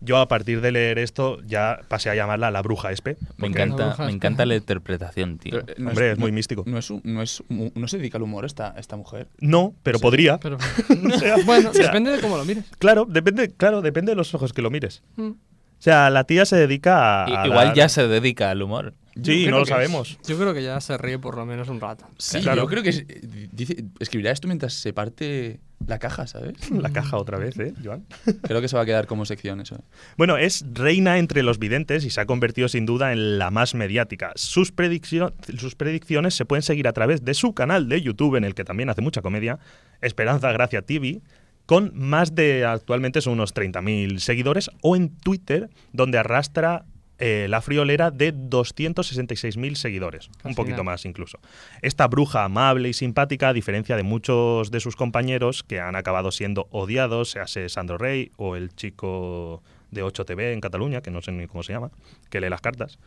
[0.00, 3.16] Yo a partir de leer esto ya pasé a llamarla la bruja Espe.
[3.38, 5.52] Me encanta, me encanta la interpretación, tío.
[5.64, 6.64] Pero, eh, no Hombre, es muy místico.
[6.66, 9.28] No, es, no, es, no se dedica al humor esta, esta mujer.
[9.40, 10.38] No, pero podría.
[10.38, 10.58] Pero,
[11.14, 12.64] O sea, bueno, o sea, depende de cómo lo mires.
[12.78, 15.02] Claro, depende, claro, depende de los ojos que lo mires.
[15.16, 15.30] Mm.
[15.30, 17.46] O sea, la tía se dedica a.
[17.46, 18.94] Igual dar- ya se dedica al humor.
[19.22, 20.18] Sí, no lo sabemos.
[20.26, 22.06] Yo creo que ya se ríe por lo menos un rato.
[22.18, 22.62] Sí, Claro.
[22.62, 23.04] yo creo que es-
[23.52, 26.54] dice, escribirá esto mientras se parte la caja, ¿sabes?
[26.70, 28.04] La caja otra vez, ¿eh, Joan?
[28.42, 29.84] Creo que se va a quedar como sección eso.
[30.16, 33.74] Bueno, es reina entre los videntes y se ha convertido sin duda en la más
[33.74, 34.32] mediática.
[34.36, 38.44] Sus, prediccio- sus predicciones se pueden seguir a través de su canal de YouTube, en
[38.44, 39.58] el que también hace mucha comedia,
[40.00, 41.20] Esperanza Gracia TV,
[41.66, 46.84] con más de, actualmente son unos 30.000 seguidores, o en Twitter, donde arrastra
[47.18, 50.84] eh, la friolera de 266.000 seguidores, un Casi poquito nada.
[50.84, 51.38] más incluso.
[51.82, 56.30] Esta bruja amable y simpática, a diferencia de muchos de sus compañeros que han acabado
[56.32, 61.22] siendo odiados, sea ese Sandro Rey o el chico de 8TV en Cataluña, que no
[61.22, 61.90] sé ni cómo se llama,
[62.28, 62.98] que lee las cartas,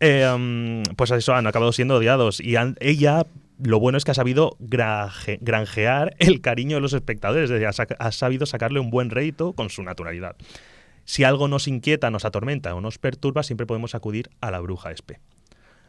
[0.00, 2.40] eh, pues eso, han acabado siendo odiados.
[2.40, 3.24] Y han- ella,
[3.62, 8.06] lo bueno es que ha sabido granjear el cariño de los espectadores, es decir, ha,
[8.06, 10.36] ha sabido sacarle un buen rédito con su naturalidad.
[11.08, 14.90] Si algo nos inquieta, nos atormenta o nos perturba, siempre podemos acudir a la bruja
[14.90, 15.20] espe.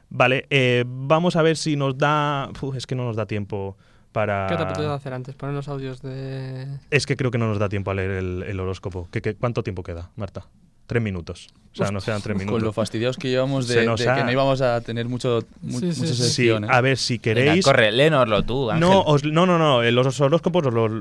[0.10, 2.50] Vale, eh, vamos a ver si nos da...
[2.62, 3.76] Uf, es que no nos da tiempo
[4.14, 4.48] para...
[4.48, 5.36] ¿Qué te apetece hacer antes?
[5.36, 6.80] Poner los audios de.
[6.90, 9.10] Es que creo que no nos da tiempo a leer el, el horóscopo.
[9.12, 10.48] ¿Qué, qué, cuánto tiempo queda, Marta?
[10.90, 11.50] Tres minutos.
[11.72, 12.58] O sea, nos quedan tres minutos.
[12.60, 15.44] Con lo fastidiados que llevamos de, nos de ha- que no íbamos a tener mucho,
[15.62, 16.18] mu- Sí, sí, muchas.
[16.18, 16.68] Sí, secciones.
[16.72, 17.64] a ver, si Venga, queréis...
[17.64, 18.90] corre, léenoslo tú, Ángel.
[18.90, 19.84] No, os- no, no, no.
[19.84, 20.92] eh, Los horóscopos os, los-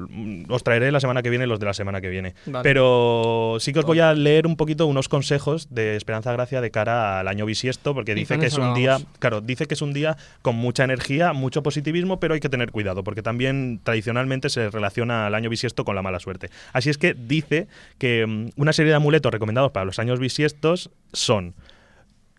[0.51, 2.35] os traeré la semana que viene los de la semana que viene.
[2.45, 2.63] Vale.
[2.63, 6.71] Pero sí que os voy a leer un poquito unos consejos de Esperanza Gracia de
[6.71, 9.95] cara al año bisiesto, porque dice que es un día, claro, dice que es un
[9.95, 14.69] día con mucha energía, mucho positivismo, pero hay que tener cuidado, porque también tradicionalmente se
[14.71, 16.51] relaciona al año bisiesto con la mala suerte.
[16.75, 20.91] Así es que dice que mm, una serie de amuletos recomendados para los años bisiestos
[21.13, 21.55] son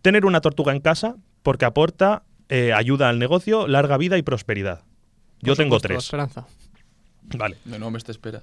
[0.01, 4.81] tener una tortuga en casa, porque aporta eh, ayuda al negocio, larga vida y prosperidad.
[5.41, 6.03] Yo Por tengo supuesto, tres.
[6.05, 6.45] Esperanza.
[7.37, 7.57] Vale.
[7.65, 8.41] De nuevo me te espera.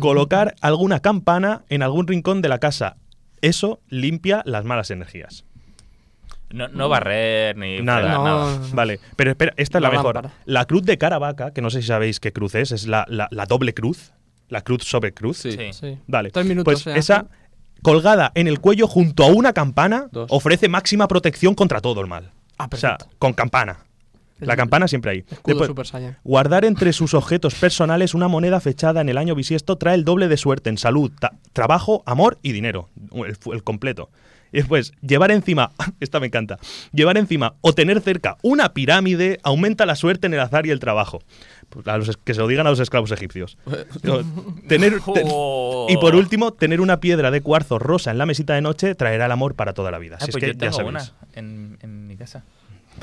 [0.00, 2.96] Colocar alguna campana en algún rincón de la casa.
[3.42, 5.44] Eso limpia las malas energías.
[6.50, 8.00] No, no barrer ni Nada.
[8.00, 8.24] fregar, No.
[8.24, 8.60] nada.
[8.72, 10.14] Vale, pero espera, esta es la, La mejor.
[10.14, 10.34] lámpara.
[10.46, 13.28] La cruz de Caravaca, que no sé si sabéis qué cruz es, es la, la-
[13.30, 14.12] la doble cruz.
[14.48, 15.38] La cruz sobre cruz.
[15.38, 15.52] Sí.
[15.52, 15.72] Sí.
[15.72, 15.98] Sí.
[16.06, 16.30] Vale.
[16.30, 17.26] Tres minutos, pues esa.
[17.84, 20.26] Colgada en el cuello junto a una campana, Dos.
[20.30, 22.30] ofrece máxima protección contra todo el mal.
[22.58, 23.78] Ah, o sea, con campana.
[24.40, 25.24] La campana siempre ahí.
[25.44, 25.70] Después.
[26.24, 30.28] Guardar entre sus objetos personales una moneda fechada en el año bisiesto trae el doble
[30.28, 31.12] de suerte en salud,
[31.52, 32.88] trabajo, amor y dinero.
[33.12, 34.10] El, el completo.
[34.50, 36.58] Y después, llevar encima, esta me encanta,
[36.92, 40.80] llevar encima o tener cerca una pirámide aumenta la suerte en el azar y el
[40.80, 41.22] trabajo.
[41.74, 43.58] Pues a los, que se lo digan a los esclavos egipcios.
[44.02, 44.22] Digo,
[44.68, 45.86] tener, te- Oh.
[45.90, 49.26] y por último, tener una piedra de cuarzo rosa en la mesita de noche traerá
[49.26, 50.16] el amor para toda la vida.
[50.20, 50.90] Ah, Si es pues que yo ya tengo sabéis.
[50.90, 52.44] una en, en mi casa.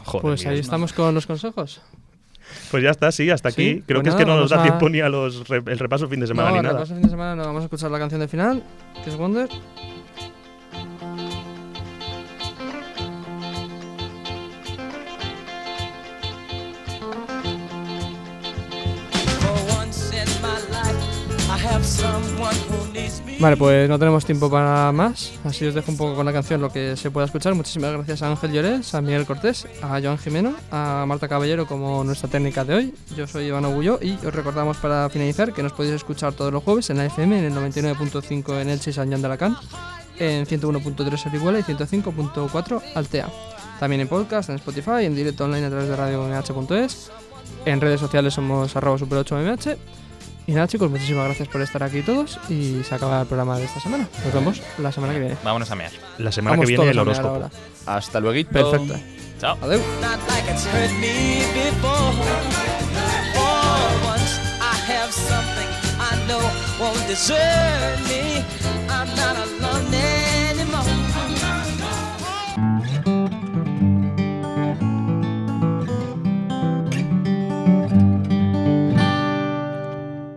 [0.05, 1.82] Joder, pues ahí estamos con los consejos.
[2.69, 3.76] Pues ya está, sí, hasta aquí.
[3.76, 5.61] Sí, Creo pues que es que no nos da a- tiempo ni a los re-
[5.65, 6.74] el repaso fin de semana no, ni nada.
[6.76, 8.63] repaso fin de semana no, vamos a escuchar la canción de final,
[9.03, 9.49] que es Wonder.
[23.41, 26.61] Vale, pues no tenemos tiempo para más, así os dejo un poco con la canción
[26.61, 27.55] lo que se pueda escuchar.
[27.55, 32.03] Muchísimas gracias a Ángel Llorés, a Miguel Cortés, a Joan Jimeno, a Marta Caballero como
[32.03, 32.93] nuestra técnica de hoy.
[33.15, 36.63] Yo soy Iván Ogulló y os recordamos para finalizar que nos podéis escuchar todos los
[36.63, 39.57] jueves en la FM, en el 99.5 en Elche y San Juan de Alacant,
[40.19, 43.27] en 101.3 Orihuela y 105.4 Altea.
[43.79, 47.11] También en podcast, en Spotify, en directo online a través de radio mh.es.
[47.65, 49.77] En redes sociales somos arroba super8mh.
[50.47, 53.65] Y nada chicos, muchísimas gracias por estar aquí todos y se acaba el programa de
[53.65, 54.07] esta semana.
[54.25, 55.37] Nos vemos la semana que viene.
[55.43, 55.91] Vámonos a mear.
[56.17, 57.49] La semana Vamos que viene el horóscopo.
[57.85, 58.49] Hasta luego.
[58.49, 58.95] Perfecto.
[59.39, 59.57] Chao.
[59.61, 59.81] Adiós.
[60.01, 62.13] Not like it's hurt me before.
[63.33, 65.69] For once, I have something
[65.99, 66.41] I know
[66.79, 68.43] won't desert me.
[68.89, 70.20] I'm not alone